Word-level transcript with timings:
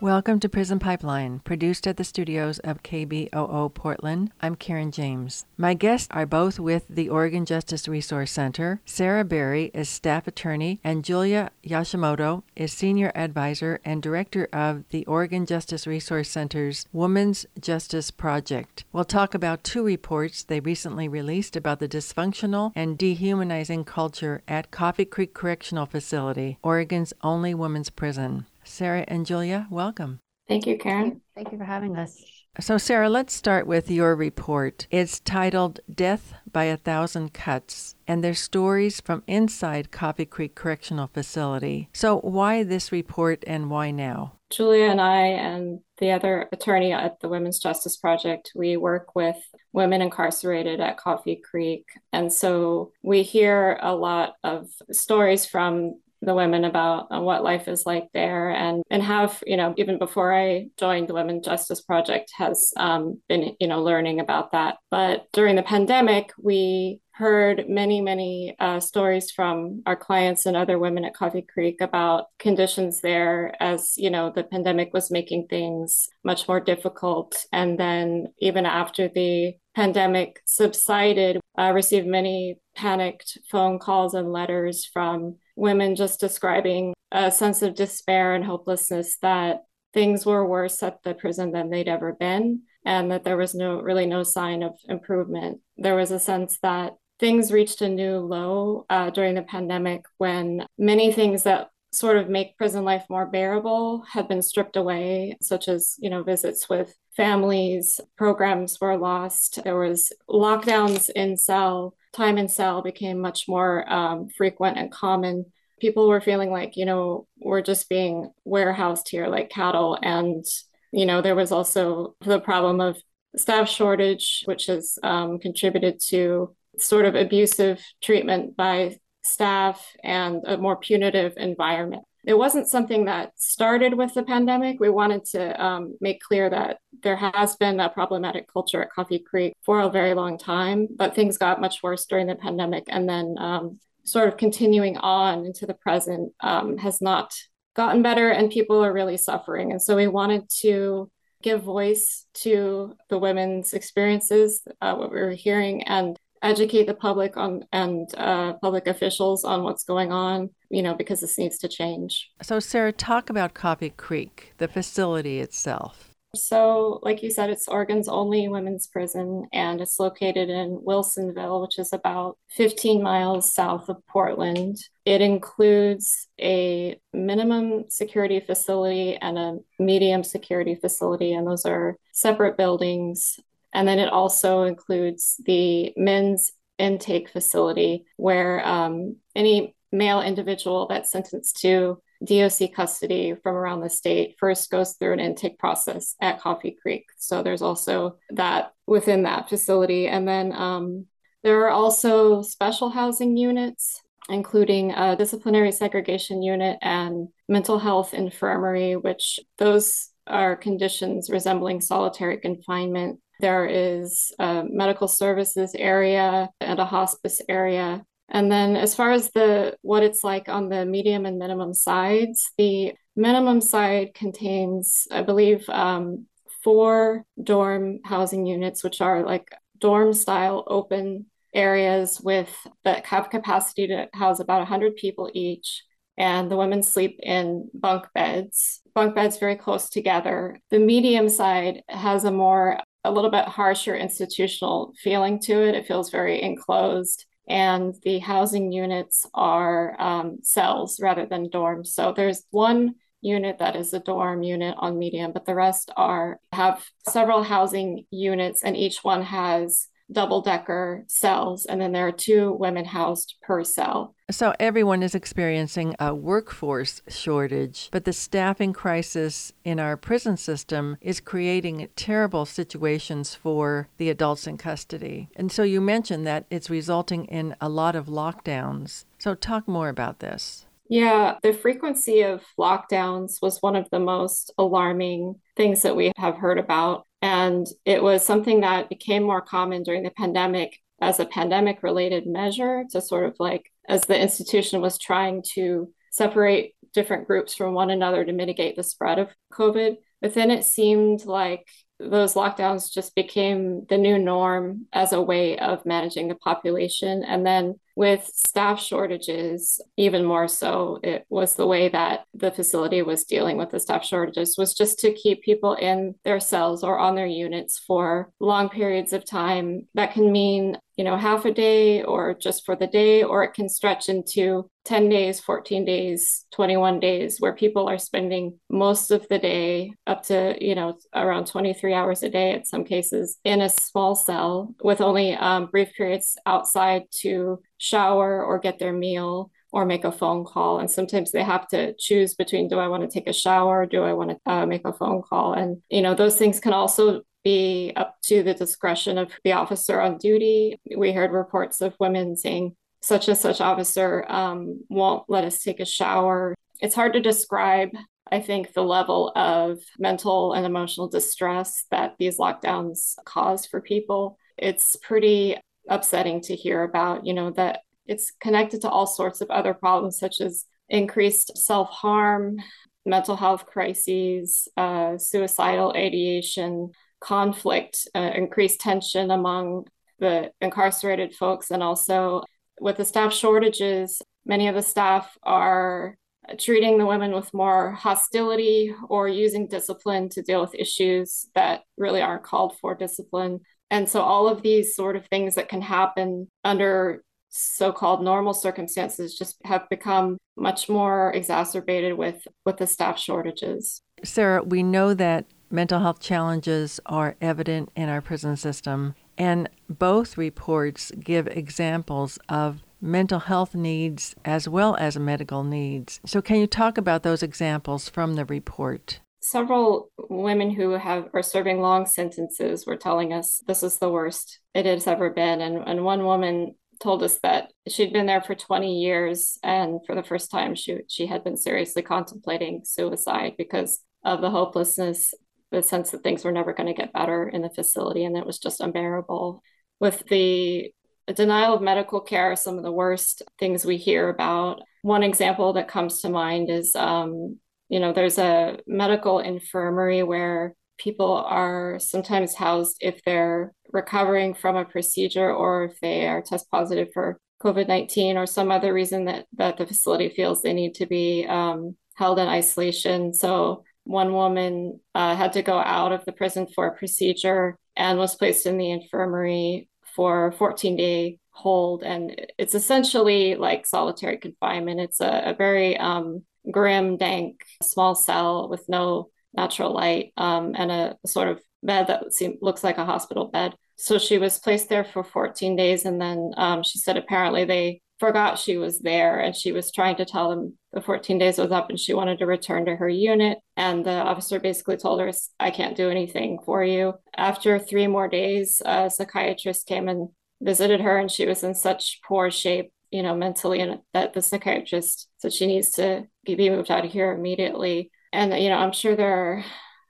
Welcome 0.00 0.38
to 0.40 0.48
Prison 0.48 0.78
Pipeline, 0.78 1.40
produced 1.40 1.84
at 1.84 1.96
the 1.96 2.04
studios 2.04 2.60
of 2.60 2.84
KBOO 2.84 3.74
Portland. 3.74 4.30
I'm 4.40 4.54
Karen 4.54 4.92
James. 4.92 5.44
My 5.56 5.74
guests 5.74 6.06
are 6.12 6.24
both 6.24 6.60
with 6.60 6.86
the 6.88 7.08
Oregon 7.08 7.44
Justice 7.44 7.88
Resource 7.88 8.30
Center. 8.30 8.80
Sarah 8.84 9.24
Bieri 9.24 9.72
is 9.74 9.88
staff 9.88 10.28
attorney, 10.28 10.78
and 10.84 11.04
Julia 11.04 11.50
Yoshimoto 11.66 12.44
is 12.54 12.72
senior 12.72 13.10
advisor 13.16 13.80
and 13.84 14.00
director 14.00 14.48
of 14.52 14.84
the 14.90 15.04
Oregon 15.06 15.46
Justice 15.46 15.84
Resource 15.84 16.28
Center's 16.28 16.86
Women's 16.92 17.44
Justice 17.60 18.12
Project. 18.12 18.84
We'll 18.92 19.02
talk 19.02 19.34
about 19.34 19.64
two 19.64 19.82
reports 19.82 20.44
they 20.44 20.60
recently 20.60 21.08
released 21.08 21.56
about 21.56 21.80
the 21.80 21.88
dysfunctional 21.88 22.70
and 22.76 22.96
dehumanizing 22.96 23.82
culture 23.82 24.42
at 24.46 24.70
Coffee 24.70 25.04
Creek 25.04 25.34
Correctional 25.34 25.86
Facility, 25.86 26.56
Oregon's 26.62 27.12
only 27.24 27.52
women's 27.52 27.90
prison. 27.90 28.46
Sarah 28.68 29.04
and 29.08 29.26
Julia, 29.26 29.66
welcome. 29.70 30.20
Thank 30.46 30.66
you, 30.66 30.78
Karen. 30.78 31.20
Thank 31.34 31.52
you 31.52 31.58
for 31.58 31.64
having 31.64 31.96
us. 31.96 32.22
So, 32.60 32.76
Sarah, 32.76 33.08
let's 33.08 33.34
start 33.34 33.66
with 33.66 33.90
your 33.90 34.16
report. 34.16 34.88
It's 34.90 35.20
titled 35.20 35.78
Death 35.92 36.34
by 36.50 36.64
a 36.64 36.76
Thousand 36.76 37.32
Cuts, 37.32 37.94
and 38.08 38.24
there's 38.24 38.40
stories 38.40 39.00
from 39.00 39.22
inside 39.28 39.92
Coffee 39.92 40.24
Creek 40.24 40.56
Correctional 40.56 41.06
Facility. 41.06 41.88
So, 41.92 42.18
why 42.18 42.64
this 42.64 42.90
report 42.90 43.44
and 43.46 43.70
why 43.70 43.92
now? 43.92 44.38
Julia 44.50 44.86
and 44.86 45.00
I, 45.00 45.26
and 45.26 45.80
the 45.98 46.10
other 46.10 46.48
attorney 46.50 46.92
at 46.92 47.20
the 47.20 47.28
Women's 47.28 47.58
Justice 47.58 47.96
Project, 47.96 48.52
we 48.54 48.76
work 48.76 49.14
with 49.14 49.36
women 49.72 50.00
incarcerated 50.00 50.80
at 50.80 50.96
Coffee 50.96 51.36
Creek. 51.36 51.86
And 52.12 52.32
so 52.32 52.92
we 53.02 53.22
hear 53.22 53.78
a 53.82 53.94
lot 53.94 54.34
of 54.42 54.68
stories 54.90 55.44
from 55.44 56.00
the 56.22 56.34
women 56.34 56.64
about 56.64 57.08
uh, 57.10 57.20
what 57.20 57.42
life 57.42 57.68
is 57.68 57.86
like 57.86 58.08
there. 58.12 58.50
And 58.50 58.82
and 58.90 59.02
have 59.02 59.42
you 59.46 59.56
know 59.56 59.74
even 59.76 59.98
before 59.98 60.34
i 60.34 60.66
joined 60.78 61.08
the 61.08 61.14
women's 61.14 61.46
justice 61.46 61.80
project 61.80 62.32
has 62.36 62.72
um, 62.76 63.20
been 63.28 63.56
you 63.60 63.66
know 63.68 63.82
learning 63.82 64.20
about 64.20 64.52
that. 64.52 64.78
But 64.90 65.26
during 65.32 65.56
the 65.56 65.62
pandemic 65.62 66.32
we 66.38 67.00
heard 67.12 67.68
many 67.68 68.00
many 68.00 68.54
uh, 68.60 68.78
stories 68.78 69.32
from 69.32 69.82
our 69.86 69.96
clients 69.96 70.46
and 70.46 70.56
other 70.56 70.78
women 70.78 71.04
at 71.04 71.14
coffee 71.14 71.42
creek 71.42 71.80
about 71.80 72.26
conditions 72.38 73.00
there 73.00 73.52
as 73.60 73.94
you 73.96 74.08
know 74.08 74.30
the 74.30 74.44
pandemic 74.44 74.94
was 74.94 75.10
making 75.10 75.46
things 75.48 76.08
much 76.24 76.46
more 76.46 76.60
difficult. 76.60 77.44
And 77.52 77.78
then 77.78 78.28
even 78.38 78.66
after 78.66 79.08
the 79.08 79.54
pandemic 79.74 80.42
subsided 80.44 81.38
i 81.56 81.68
received 81.68 82.06
many 82.06 82.56
panicked 82.78 83.38
phone 83.50 83.80
calls 83.80 84.14
and 84.14 84.32
letters 84.32 84.84
from 84.84 85.36
women 85.56 85.96
just 85.96 86.20
describing 86.20 86.94
a 87.10 87.30
sense 87.30 87.60
of 87.60 87.74
despair 87.74 88.34
and 88.34 88.44
hopelessness 88.44 89.16
that 89.20 89.64
things 89.92 90.24
were 90.24 90.46
worse 90.46 90.80
at 90.82 91.02
the 91.02 91.12
prison 91.12 91.50
than 91.50 91.70
they'd 91.70 91.88
ever 91.88 92.12
been 92.12 92.62
and 92.84 93.10
that 93.10 93.24
there 93.24 93.36
was 93.36 93.52
no 93.54 93.80
really 93.80 94.06
no 94.06 94.22
sign 94.22 94.62
of 94.62 94.74
improvement. 94.88 95.58
There 95.76 95.96
was 95.96 96.12
a 96.12 96.20
sense 96.20 96.58
that 96.62 96.92
things 97.18 97.50
reached 97.50 97.82
a 97.82 97.88
new 97.88 98.18
low 98.18 98.86
uh, 98.88 99.10
during 99.10 99.34
the 99.34 99.42
pandemic 99.42 100.04
when 100.18 100.64
many 100.78 101.10
things 101.10 101.42
that 101.42 101.70
sort 101.90 102.16
of 102.16 102.28
make 102.28 102.56
prison 102.56 102.84
life 102.84 103.04
more 103.10 103.26
bearable 103.26 104.04
had 104.12 104.28
been 104.28 104.42
stripped 104.42 104.76
away 104.76 105.36
such 105.40 105.68
as 105.68 105.96
you 105.98 106.10
know 106.10 106.22
visits 106.22 106.68
with 106.68 106.94
families 107.18 108.00
programs 108.16 108.80
were 108.80 108.96
lost 108.96 109.62
there 109.64 109.78
was 109.78 110.10
lockdowns 110.30 111.10
in 111.10 111.36
cell 111.36 111.94
time 112.12 112.38
in 112.38 112.48
cell 112.48 112.82
became 112.82 113.20
much 113.20 113.48
more 113.48 113.90
um, 113.90 114.28
frequent 114.28 114.76
and 114.76 114.90
common. 114.90 115.46
People 115.80 116.08
were 116.08 116.20
feeling 116.20 116.50
like, 116.50 116.76
you 116.76 116.84
know, 116.84 117.26
we're 117.38 117.62
just 117.62 117.88
being 117.88 118.30
warehoused 118.44 119.08
here 119.08 119.28
like 119.28 119.50
cattle. 119.50 119.96
And, 120.02 120.44
you 120.92 121.06
know, 121.06 121.22
there 121.22 121.36
was 121.36 121.52
also 121.52 122.16
the 122.20 122.40
problem 122.40 122.80
of 122.80 123.00
staff 123.36 123.68
shortage, 123.68 124.42
which 124.46 124.66
has 124.66 124.98
um, 125.02 125.38
contributed 125.38 126.00
to 126.08 126.54
sort 126.78 127.04
of 127.04 127.14
abusive 127.14 127.80
treatment 128.02 128.56
by 128.56 128.98
staff 129.22 129.94
and 130.02 130.42
a 130.46 130.56
more 130.56 130.76
punitive 130.76 131.34
environment 131.36 132.04
it 132.28 132.36
wasn't 132.36 132.68
something 132.68 133.06
that 133.06 133.32
started 133.36 133.94
with 133.94 134.12
the 134.12 134.22
pandemic. 134.22 134.78
We 134.78 134.90
wanted 134.90 135.24
to 135.32 135.64
um, 135.64 135.96
make 135.98 136.20
clear 136.20 136.50
that 136.50 136.76
there 137.02 137.16
has 137.16 137.56
been 137.56 137.80
a 137.80 137.88
problematic 137.88 138.52
culture 138.52 138.82
at 138.82 138.92
Coffee 138.92 139.18
Creek 139.18 139.54
for 139.64 139.80
a 139.80 139.88
very 139.88 140.12
long 140.12 140.36
time, 140.36 140.88
but 140.94 141.14
things 141.14 141.38
got 141.38 141.58
much 141.58 141.82
worse 141.82 142.04
during 142.04 142.26
the 142.26 142.34
pandemic. 142.34 142.84
And 142.88 143.08
then, 143.08 143.36
um, 143.38 143.80
sort 144.04 144.28
of 144.28 144.36
continuing 144.36 144.98
on 144.98 145.46
into 145.46 145.64
the 145.64 145.72
present, 145.72 146.34
um, 146.40 146.76
has 146.76 147.00
not 147.00 147.32
gotten 147.74 148.02
better, 148.02 148.28
and 148.28 148.50
people 148.50 148.84
are 148.84 148.92
really 148.92 149.16
suffering. 149.16 149.72
And 149.72 149.80
so, 149.80 149.96
we 149.96 150.06
wanted 150.06 150.50
to 150.60 151.10
give 151.40 151.62
voice 151.62 152.26
to 152.34 152.94
the 153.08 153.18
women's 153.18 153.72
experiences, 153.72 154.60
uh, 154.82 154.94
what 154.96 155.10
we 155.10 155.18
were 155.18 155.30
hearing, 155.30 155.84
and 155.84 156.14
educate 156.42 156.86
the 156.86 156.94
public 156.94 157.36
on 157.36 157.64
and 157.72 158.08
uh, 158.16 158.54
public 158.54 158.86
officials 158.86 159.44
on 159.44 159.62
what's 159.62 159.84
going 159.84 160.12
on 160.12 160.50
you 160.70 160.82
know 160.82 160.94
because 160.94 161.20
this 161.20 161.38
needs 161.38 161.58
to 161.58 161.68
change. 161.68 162.30
So 162.42 162.60
sarah 162.60 162.92
talk 162.92 163.30
about 163.30 163.54
coffee 163.54 163.90
creek 163.90 164.54
the 164.58 164.68
facility 164.68 165.40
itself. 165.40 166.04
So 166.34 167.00
like 167.02 167.22
you 167.22 167.30
said 167.30 167.48
it's 167.48 167.68
oregon's 167.68 168.08
only 168.08 168.48
women's 168.48 168.86
prison 168.86 169.46
and 169.52 169.80
it's 169.80 169.98
located 169.98 170.50
in 170.50 170.78
wilsonville 170.86 171.62
which 171.62 171.78
is 171.78 171.92
about 171.92 172.36
15 172.50 173.02
miles 173.02 173.54
south 173.54 173.88
of 173.88 174.06
portland. 174.06 174.76
It 175.06 175.22
includes 175.22 176.28
a 176.38 177.00
minimum 177.14 177.84
security 177.88 178.40
facility 178.40 179.16
and 179.16 179.38
a 179.38 179.58
medium 179.78 180.22
security 180.22 180.74
facility 180.74 181.32
and 181.32 181.46
those 181.46 181.64
are 181.64 181.96
separate 182.12 182.58
buildings 182.58 183.38
and 183.72 183.86
then 183.86 183.98
it 183.98 184.08
also 184.08 184.62
includes 184.62 185.40
the 185.44 185.92
men's 185.96 186.52
intake 186.78 187.28
facility 187.28 188.04
where 188.16 188.66
um, 188.66 189.16
any 189.34 189.74
male 189.92 190.20
individual 190.20 190.86
that's 190.88 191.10
sentenced 191.10 191.60
to 191.60 192.00
DOC 192.24 192.72
custody 192.74 193.34
from 193.42 193.54
around 193.54 193.80
the 193.80 193.90
state 193.90 194.36
first 194.38 194.70
goes 194.70 194.94
through 194.94 195.12
an 195.12 195.20
intake 195.20 195.58
process 195.58 196.16
at 196.20 196.40
Coffee 196.40 196.76
Creek. 196.82 197.06
So 197.16 197.42
there's 197.42 197.62
also 197.62 198.18
that 198.30 198.72
within 198.86 199.22
that 199.22 199.48
facility. 199.48 200.08
And 200.08 200.26
then 200.26 200.52
um, 200.52 201.06
there 201.44 201.64
are 201.64 201.70
also 201.70 202.42
special 202.42 202.90
housing 202.90 203.36
units, 203.36 204.02
including 204.28 204.92
a 204.92 205.16
disciplinary 205.16 205.70
segregation 205.70 206.42
unit 206.42 206.78
and 206.82 207.28
mental 207.48 207.78
health 207.78 208.14
infirmary, 208.14 208.96
which 208.96 209.38
those 209.56 210.10
are 210.26 210.56
conditions 210.56 211.30
resembling 211.30 211.80
solitary 211.80 212.38
confinement 212.38 213.20
there 213.40 213.66
is 213.66 214.32
a 214.38 214.64
medical 214.68 215.08
services 215.08 215.74
area 215.74 216.50
and 216.60 216.78
a 216.78 216.84
hospice 216.84 217.40
area. 217.48 218.04
And 218.28 218.52
then 218.52 218.76
as 218.76 218.94
far 218.94 219.10
as 219.12 219.30
the 219.30 219.76
what 219.82 220.02
it's 220.02 220.22
like 220.22 220.48
on 220.48 220.68
the 220.68 220.84
medium 220.84 221.24
and 221.24 221.38
minimum 221.38 221.72
sides, 221.72 222.50
the 222.58 222.92
minimum 223.16 223.60
side 223.60 224.14
contains, 224.14 225.06
I 225.10 225.22
believe, 225.22 225.68
um, 225.68 226.26
four 226.62 227.24
dorm 227.42 228.00
housing 228.04 228.46
units, 228.46 228.84
which 228.84 229.00
are 229.00 229.24
like 229.24 229.48
dorm 229.78 230.12
style 230.12 230.64
open 230.66 231.26
areas 231.54 232.20
with 232.20 232.54
that 232.84 233.06
have 233.06 233.30
capacity 233.30 233.86
to 233.86 234.08
house 234.12 234.40
about 234.40 234.58
100 234.58 234.96
people 234.96 235.30
each. 235.32 235.82
And 236.18 236.50
the 236.50 236.56
women 236.56 236.82
sleep 236.82 237.20
in 237.22 237.70
bunk 237.72 238.06
beds. 238.12 238.80
Bunk 238.92 239.14
beds 239.14 239.38
very 239.38 239.54
close 239.54 239.88
together. 239.88 240.58
The 240.70 240.80
medium 240.80 241.28
side 241.28 241.82
has 241.88 242.24
a 242.24 242.32
more 242.32 242.80
a 243.04 243.10
little 243.10 243.30
bit 243.30 243.46
harsher 243.46 243.96
institutional 243.96 244.92
feeling 245.02 245.40
to 245.40 245.62
it. 245.62 245.74
It 245.74 245.86
feels 245.86 246.10
very 246.10 246.42
enclosed. 246.42 247.24
And 247.48 247.94
the 248.02 248.18
housing 248.18 248.72
units 248.72 249.24
are 249.32 249.98
um, 250.00 250.38
cells 250.42 251.00
rather 251.00 251.24
than 251.24 251.48
dorms. 251.48 251.88
So 251.88 252.12
there's 252.14 252.44
one 252.50 252.96
unit 253.20 253.58
that 253.58 253.76
is 253.76 253.92
a 253.94 254.00
dorm 254.00 254.42
unit 254.42 254.74
on 254.78 254.98
medium, 254.98 255.32
but 255.32 255.44
the 255.44 255.54
rest 255.54 255.90
are 255.96 256.38
have 256.52 256.84
several 257.08 257.42
housing 257.42 258.06
units, 258.10 258.62
and 258.62 258.76
each 258.76 259.02
one 259.02 259.22
has 259.22 259.88
double 260.10 260.40
decker 260.40 261.04
cells, 261.06 261.66
and 261.66 261.80
then 261.80 261.92
there 261.92 262.06
are 262.06 262.12
two 262.12 262.52
women 262.52 262.84
housed 262.84 263.36
per 263.42 263.62
cell. 263.64 264.14
So 264.30 264.54
everyone 264.60 265.02
is 265.02 265.14
experiencing 265.14 265.94
a 265.98 266.14
workforce 266.14 267.02
shortage, 267.08 267.88
but 267.92 268.04
the 268.04 268.12
staffing 268.12 268.72
crisis 268.72 269.52
in 269.64 269.80
our 269.80 269.96
prison 269.96 270.36
system 270.36 270.96
is 271.00 271.20
creating 271.20 271.88
terrible 271.96 272.44
situations 272.44 273.34
for 273.34 273.88
the 273.96 274.10
adults 274.10 274.46
in 274.46 274.58
custody. 274.58 275.28
And 275.36 275.50
so 275.50 275.62
you 275.62 275.80
mentioned 275.80 276.26
that 276.26 276.46
it's 276.50 276.70
resulting 276.70 277.24
in 277.26 277.56
a 277.60 277.68
lot 277.68 277.96
of 277.96 278.06
lockdowns. 278.06 279.04
So 279.18 279.34
talk 279.34 279.66
more 279.66 279.88
about 279.88 280.20
this. 280.20 280.66
Yeah, 280.90 281.36
the 281.42 281.52
frequency 281.52 282.22
of 282.22 282.42
lockdowns 282.58 283.42
was 283.42 283.60
one 283.60 283.76
of 283.76 283.90
the 283.90 284.00
most 284.00 284.52
alarming 284.56 285.34
things 285.54 285.82
that 285.82 285.94
we 285.94 286.12
have 286.16 286.36
heard 286.36 286.58
about. 286.58 287.04
And 287.20 287.66
it 287.84 288.02
was 288.02 288.24
something 288.24 288.60
that 288.60 288.88
became 288.88 289.22
more 289.22 289.40
common 289.40 289.82
during 289.82 290.02
the 290.02 290.10
pandemic 290.10 290.78
as 291.00 291.20
a 291.20 291.26
pandemic 291.26 291.82
related 291.82 292.26
measure 292.26 292.84
to 292.90 293.00
sort 293.00 293.26
of 293.26 293.36
like, 293.38 293.70
as 293.88 294.02
the 294.02 294.20
institution 294.20 294.80
was 294.80 294.98
trying 294.98 295.42
to 295.54 295.92
separate 296.10 296.74
different 296.94 297.26
groups 297.26 297.54
from 297.54 297.74
one 297.74 297.90
another 297.90 298.24
to 298.24 298.32
mitigate 298.32 298.76
the 298.76 298.82
spread 298.82 299.18
of 299.18 299.28
COVID. 299.52 299.96
But 300.20 300.34
then 300.34 300.50
it 300.50 300.64
seemed 300.64 301.24
like 301.24 301.66
those 302.00 302.34
lockdowns 302.34 302.92
just 302.92 303.14
became 303.14 303.84
the 303.88 303.98
new 303.98 304.18
norm 304.18 304.86
as 304.92 305.12
a 305.12 305.22
way 305.22 305.58
of 305.58 305.84
managing 305.84 306.28
the 306.28 306.34
population. 306.36 307.24
And 307.24 307.44
then 307.44 307.74
with 307.98 308.30
staff 308.32 308.80
shortages, 308.80 309.80
even 309.96 310.24
more 310.24 310.46
so, 310.46 311.00
it 311.02 311.26
was 311.30 311.56
the 311.56 311.66
way 311.66 311.88
that 311.88 312.26
the 312.32 312.52
facility 312.52 313.02
was 313.02 313.24
dealing 313.24 313.56
with 313.56 313.70
the 313.70 313.80
staff 313.80 314.04
shortages 314.04 314.54
was 314.56 314.72
just 314.72 315.00
to 315.00 315.12
keep 315.12 315.42
people 315.42 315.74
in 315.74 316.14
their 316.22 316.38
cells 316.38 316.84
or 316.84 316.96
on 316.96 317.16
their 317.16 317.26
units 317.26 317.76
for 317.76 318.30
long 318.38 318.68
periods 318.68 319.12
of 319.12 319.24
time. 319.24 319.88
That 319.94 320.12
can 320.12 320.30
mean, 320.30 320.78
you 320.96 321.02
know, 321.02 321.16
half 321.16 321.44
a 321.44 321.52
day 321.52 322.04
or 322.04 322.34
just 322.34 322.64
for 322.64 322.76
the 322.76 322.86
day, 322.86 323.24
or 323.24 323.42
it 323.42 323.54
can 323.54 323.68
stretch 323.68 324.08
into 324.08 324.70
10 324.84 325.08
days, 325.08 325.40
14 325.40 325.84
days, 325.84 326.46
21 326.52 327.00
days, 327.00 327.40
where 327.40 327.52
people 327.52 327.88
are 327.88 327.98
spending 327.98 328.58
most 328.70 329.10
of 329.10 329.26
the 329.28 329.38
day 329.38 329.92
up 330.06 330.22
to, 330.22 330.56
you 330.64 330.74
know, 330.74 330.96
around 331.14 331.46
23 331.46 331.92
hours 331.92 332.22
a 332.22 332.30
day, 332.30 332.54
in 332.54 332.64
some 332.64 332.84
cases, 332.84 333.38
in 333.44 333.60
a 333.60 333.68
small 333.68 334.14
cell 334.14 334.74
with 334.82 335.00
only 335.00 335.34
um, 335.34 335.66
brief 335.66 335.92
periods 335.94 336.38
outside 336.46 337.02
to 337.10 337.60
shower 337.78 338.44
or 338.44 338.58
get 338.58 338.78
their 338.78 338.92
meal 338.92 339.50
or 339.72 339.84
make 339.84 340.04
a 340.04 340.12
phone 340.12 340.44
call. 340.44 340.78
And 340.78 340.90
sometimes 340.90 341.30
they 341.30 341.42
have 341.42 341.68
to 341.68 341.94
choose 341.98 342.34
between 342.34 342.68
do 342.68 342.78
I 342.78 342.88
want 342.88 343.02
to 343.02 343.08
take 343.08 343.28
a 343.28 343.32
shower? 343.32 343.86
Do 343.86 344.02
I 344.02 344.12
want 344.12 344.30
to 344.30 344.50
uh, 344.50 344.66
make 344.66 344.86
a 344.86 344.92
phone 344.92 345.22
call? 345.22 345.52
And, 345.52 345.82
you 345.90 346.02
know, 346.02 346.14
those 346.14 346.36
things 346.36 346.60
can 346.60 346.72
also 346.72 347.22
be 347.44 347.92
up 347.96 348.16
to 348.24 348.42
the 348.42 348.54
discretion 348.54 349.18
of 349.18 349.32
the 349.44 349.52
officer 349.52 350.00
on 350.00 350.18
duty. 350.18 350.80
We 350.96 351.12
heard 351.12 351.32
reports 351.32 351.80
of 351.80 351.94
women 352.00 352.36
saying, 352.36 352.76
such 353.00 353.28
and 353.28 353.38
such 353.38 353.60
officer 353.60 354.24
um, 354.28 354.82
won't 354.88 355.24
let 355.28 355.44
us 355.44 355.62
take 355.62 355.80
a 355.80 355.84
shower. 355.84 356.54
It's 356.80 356.94
hard 356.94 357.12
to 357.12 357.20
describe, 357.20 357.90
I 358.30 358.40
think, 358.40 358.72
the 358.72 358.82
level 358.82 359.32
of 359.36 359.78
mental 359.98 360.52
and 360.52 360.66
emotional 360.66 361.08
distress 361.08 361.84
that 361.90 362.16
these 362.18 362.38
lockdowns 362.38 363.14
cause 363.24 363.66
for 363.66 363.80
people. 363.80 364.36
It's 364.56 364.96
pretty 364.96 365.56
upsetting 365.88 366.40
to 366.42 366.54
hear 366.54 366.82
about, 366.82 367.26
you 367.26 367.34
know, 367.34 367.50
that 367.52 367.80
it's 368.06 368.32
connected 368.40 368.82
to 368.82 368.90
all 368.90 369.06
sorts 369.06 369.40
of 369.40 369.50
other 369.50 369.74
problems, 369.74 370.18
such 370.18 370.40
as 370.40 370.64
increased 370.88 371.56
self 371.56 371.90
harm, 371.90 372.58
mental 373.04 373.36
health 373.36 373.66
crises, 373.66 374.68
uh, 374.76 375.18
suicidal 375.18 375.92
ideation, 375.96 376.90
conflict, 377.20 378.08
uh, 378.14 378.30
increased 378.34 378.80
tension 378.80 379.30
among 379.30 379.86
the 380.18 380.50
incarcerated 380.60 381.34
folks, 381.34 381.70
and 381.70 381.82
also 381.82 382.42
with 382.80 382.96
the 382.96 383.04
staff 383.04 383.32
shortages, 383.32 384.22
many 384.46 384.68
of 384.68 384.74
the 384.74 384.82
staff 384.82 385.36
are 385.42 386.16
treating 386.58 386.96
the 386.98 387.06
women 387.06 387.32
with 387.32 387.52
more 387.52 387.92
hostility 387.92 388.94
or 389.08 389.28
using 389.28 389.68
discipline 389.68 390.28
to 390.30 390.42
deal 390.42 390.60
with 390.60 390.74
issues 390.74 391.46
that 391.54 391.82
really 391.96 392.22
aren't 392.22 392.42
called 392.42 392.78
for 392.78 392.94
discipline. 392.94 393.60
And 393.90 394.08
so 394.08 394.20
all 394.20 394.48
of 394.48 394.62
these 394.62 394.94
sort 394.94 395.16
of 395.16 395.26
things 395.26 395.54
that 395.54 395.68
can 395.68 395.82
happen 395.82 396.48
under 396.64 397.22
so-called 397.50 398.22
normal 398.22 398.52
circumstances 398.54 399.36
just 399.36 399.56
have 399.64 399.88
become 399.88 400.36
much 400.56 400.88
more 400.88 401.32
exacerbated 401.32 402.16
with 402.16 402.46
with 402.66 402.76
the 402.76 402.86
staff 402.86 403.18
shortages. 403.18 404.02
Sarah, 404.22 404.62
we 404.62 404.82
know 404.82 405.14
that 405.14 405.46
mental 405.70 406.00
health 406.00 406.20
challenges 406.20 407.00
are 407.06 407.36
evident 407.40 407.90
in 407.96 408.08
our 408.08 408.20
prison 408.20 408.56
system 408.56 409.14
and 409.36 409.68
both 409.88 410.36
reports 410.36 411.12
give 411.20 411.46
examples 411.46 412.38
of 412.48 412.82
mental 413.00 413.38
health 413.38 413.74
needs 413.74 414.34
as 414.44 414.68
well 414.68 414.96
as 414.96 415.16
medical 415.18 415.62
needs. 415.62 416.20
So 416.26 416.42
can 416.42 416.56
you 416.56 416.66
talk 416.66 416.98
about 416.98 417.22
those 417.22 417.42
examples 417.42 418.08
from 418.08 418.34
the 418.34 418.44
report? 418.44 419.20
Several 419.50 420.10
women 420.28 420.70
who 420.70 420.90
have 420.90 421.28
are 421.32 421.42
serving 421.42 421.80
long 421.80 422.06
sentences 422.06 422.86
were 422.86 422.96
telling 422.96 423.32
us 423.32 423.62
this 423.66 423.82
is 423.82 423.98
the 423.98 424.10
worst 424.10 424.60
it 424.74 424.86
has 424.86 425.06
ever 425.06 425.30
been. 425.30 425.60
And, 425.60 425.78
and 425.86 426.04
one 426.04 426.24
woman 426.24 426.74
told 427.00 427.22
us 427.22 427.38
that 427.42 427.72
she'd 427.88 428.12
been 428.12 428.26
there 428.26 428.42
for 428.42 428.54
20 428.54 429.00
years 429.00 429.58
and 429.62 430.00
for 430.04 430.14
the 430.14 430.22
first 430.22 430.50
time 430.50 430.74
she 430.74 430.98
she 431.08 431.26
had 431.26 431.44
been 431.44 431.56
seriously 431.56 432.02
contemplating 432.02 432.82
suicide 432.84 433.54
because 433.56 434.00
of 434.24 434.40
the 434.40 434.50
hopelessness 434.50 435.32
the 435.70 435.80
sense 435.80 436.10
that 436.10 436.24
things 436.24 436.44
were 436.44 436.50
never 436.50 436.72
going 436.72 436.88
to 436.88 437.00
get 437.00 437.12
better 437.12 437.48
in 437.48 437.62
the 437.62 437.70
facility 437.70 438.24
and 438.24 438.36
it 438.36 438.46
was 438.46 438.58
just 438.58 438.80
unbearable. 438.80 439.62
With 440.00 440.24
the 440.28 440.92
denial 441.34 441.74
of 441.74 441.82
medical 441.82 442.20
care 442.20 442.56
some 442.56 442.78
of 442.78 442.84
the 442.84 442.92
worst 442.92 443.42
things 443.58 443.84
we 443.84 443.96
hear 443.96 444.28
about. 444.28 444.80
One 445.02 445.22
example 445.22 445.74
that 445.74 445.88
comes 445.88 446.20
to 446.20 446.28
mind 446.28 446.70
is 446.70 446.94
um, 446.96 447.58
you 447.88 448.00
know, 448.00 448.12
there's 448.12 448.38
a 448.38 448.78
medical 448.86 449.38
infirmary 449.38 450.22
where 450.22 450.74
people 450.98 451.32
are 451.34 451.98
sometimes 451.98 452.54
housed 452.54 452.96
if 453.00 453.22
they're 453.24 453.72
recovering 453.92 454.54
from 454.54 454.76
a 454.76 454.84
procedure 454.84 455.52
or 455.52 455.84
if 455.84 456.00
they 456.00 456.26
are 456.26 456.42
test 456.42 456.70
positive 456.70 457.08
for 457.14 457.38
COVID 457.62 457.88
19 457.88 458.36
or 458.36 458.46
some 458.46 458.70
other 458.70 458.92
reason 458.92 459.24
that, 459.24 459.46
that 459.56 459.78
the 459.78 459.86
facility 459.86 460.28
feels 460.28 460.62
they 460.62 460.72
need 460.72 460.94
to 460.96 461.06
be 461.06 461.46
um, 461.48 461.96
held 462.14 462.38
in 462.38 462.48
isolation. 462.48 463.32
So, 463.32 463.84
one 464.04 464.32
woman 464.32 465.00
uh, 465.14 465.36
had 465.36 465.52
to 465.52 465.62
go 465.62 465.78
out 465.78 466.12
of 466.12 466.24
the 466.24 466.32
prison 466.32 466.66
for 466.74 466.86
a 466.86 466.96
procedure 466.96 467.78
and 467.94 468.18
was 468.18 468.36
placed 468.36 468.64
in 468.64 468.78
the 468.78 468.90
infirmary 468.90 469.88
for 470.16 470.46
a 470.46 470.52
14 470.52 470.96
day 470.96 471.38
hold. 471.50 472.02
And 472.02 472.34
it's 472.56 472.74
essentially 472.74 473.56
like 473.56 473.86
solitary 473.86 474.38
confinement. 474.38 475.00
It's 475.00 475.20
a, 475.20 475.50
a 475.50 475.54
very 475.54 475.98
um, 475.98 476.44
grim, 476.70 477.16
dank, 477.16 477.62
small 477.82 478.14
cell 478.14 478.68
with 478.68 478.88
no 478.88 479.30
natural 479.54 479.92
light 479.92 480.32
um, 480.36 480.74
and 480.76 480.90
a 480.90 481.16
sort 481.26 481.48
of 481.48 481.60
bed 481.82 482.08
that 482.08 482.24
looks 482.60 482.84
like 482.84 482.98
a 482.98 483.04
hospital 483.04 483.46
bed. 483.46 483.74
So 483.96 484.18
she 484.18 484.38
was 484.38 484.58
placed 484.58 484.88
there 484.88 485.04
for 485.04 485.24
14 485.24 485.76
days. 485.76 486.04
And 486.04 486.20
then 486.20 486.52
um, 486.56 486.82
she 486.82 486.98
said 486.98 487.16
apparently 487.16 487.64
they 487.64 488.00
forgot 488.20 488.58
she 488.58 488.76
was 488.76 488.98
there 488.98 489.38
and 489.38 489.54
she 489.54 489.70
was 489.72 489.92
trying 489.92 490.16
to 490.16 490.24
tell 490.24 490.50
them 490.50 490.76
the 490.92 491.00
14 491.00 491.38
days 491.38 491.58
was 491.58 491.70
up 491.70 491.88
and 491.88 491.98
she 491.98 492.14
wanted 492.14 492.38
to 492.38 492.46
return 492.46 492.84
to 492.86 492.96
her 492.96 493.08
unit. 493.08 493.58
And 493.76 494.04
the 494.04 494.12
officer 494.12 494.60
basically 494.60 494.96
told 494.96 495.20
her, 495.20 495.30
I 495.58 495.70
can't 495.70 495.96
do 495.96 496.10
anything 496.10 496.58
for 496.64 496.82
you. 496.82 497.14
After 497.36 497.78
three 497.78 498.06
more 498.06 498.28
days, 498.28 498.82
a 498.84 499.10
psychiatrist 499.10 499.86
came 499.86 500.08
and 500.08 500.28
visited 500.60 501.00
her 501.00 501.16
and 501.18 501.30
she 501.30 501.46
was 501.46 501.62
in 501.62 501.74
such 501.74 502.20
poor 502.26 502.50
shape 502.50 502.92
you 503.10 503.22
know, 503.22 503.34
mentally, 503.34 503.80
and 503.80 504.00
that 504.12 504.34
the 504.34 504.42
psychiatrist 504.42 505.28
said 505.38 505.52
she 505.52 505.66
needs 505.66 505.90
to 505.92 506.26
be 506.56 506.70
moved 506.70 506.90
out 506.90 507.04
of 507.04 507.12
here 507.12 507.32
immediately. 507.32 508.10
And, 508.32 508.52
you 508.60 508.68
know, 508.68 508.76
I'm 508.76 508.92
sure 508.92 509.16
there 509.16 509.34
are 509.34 509.64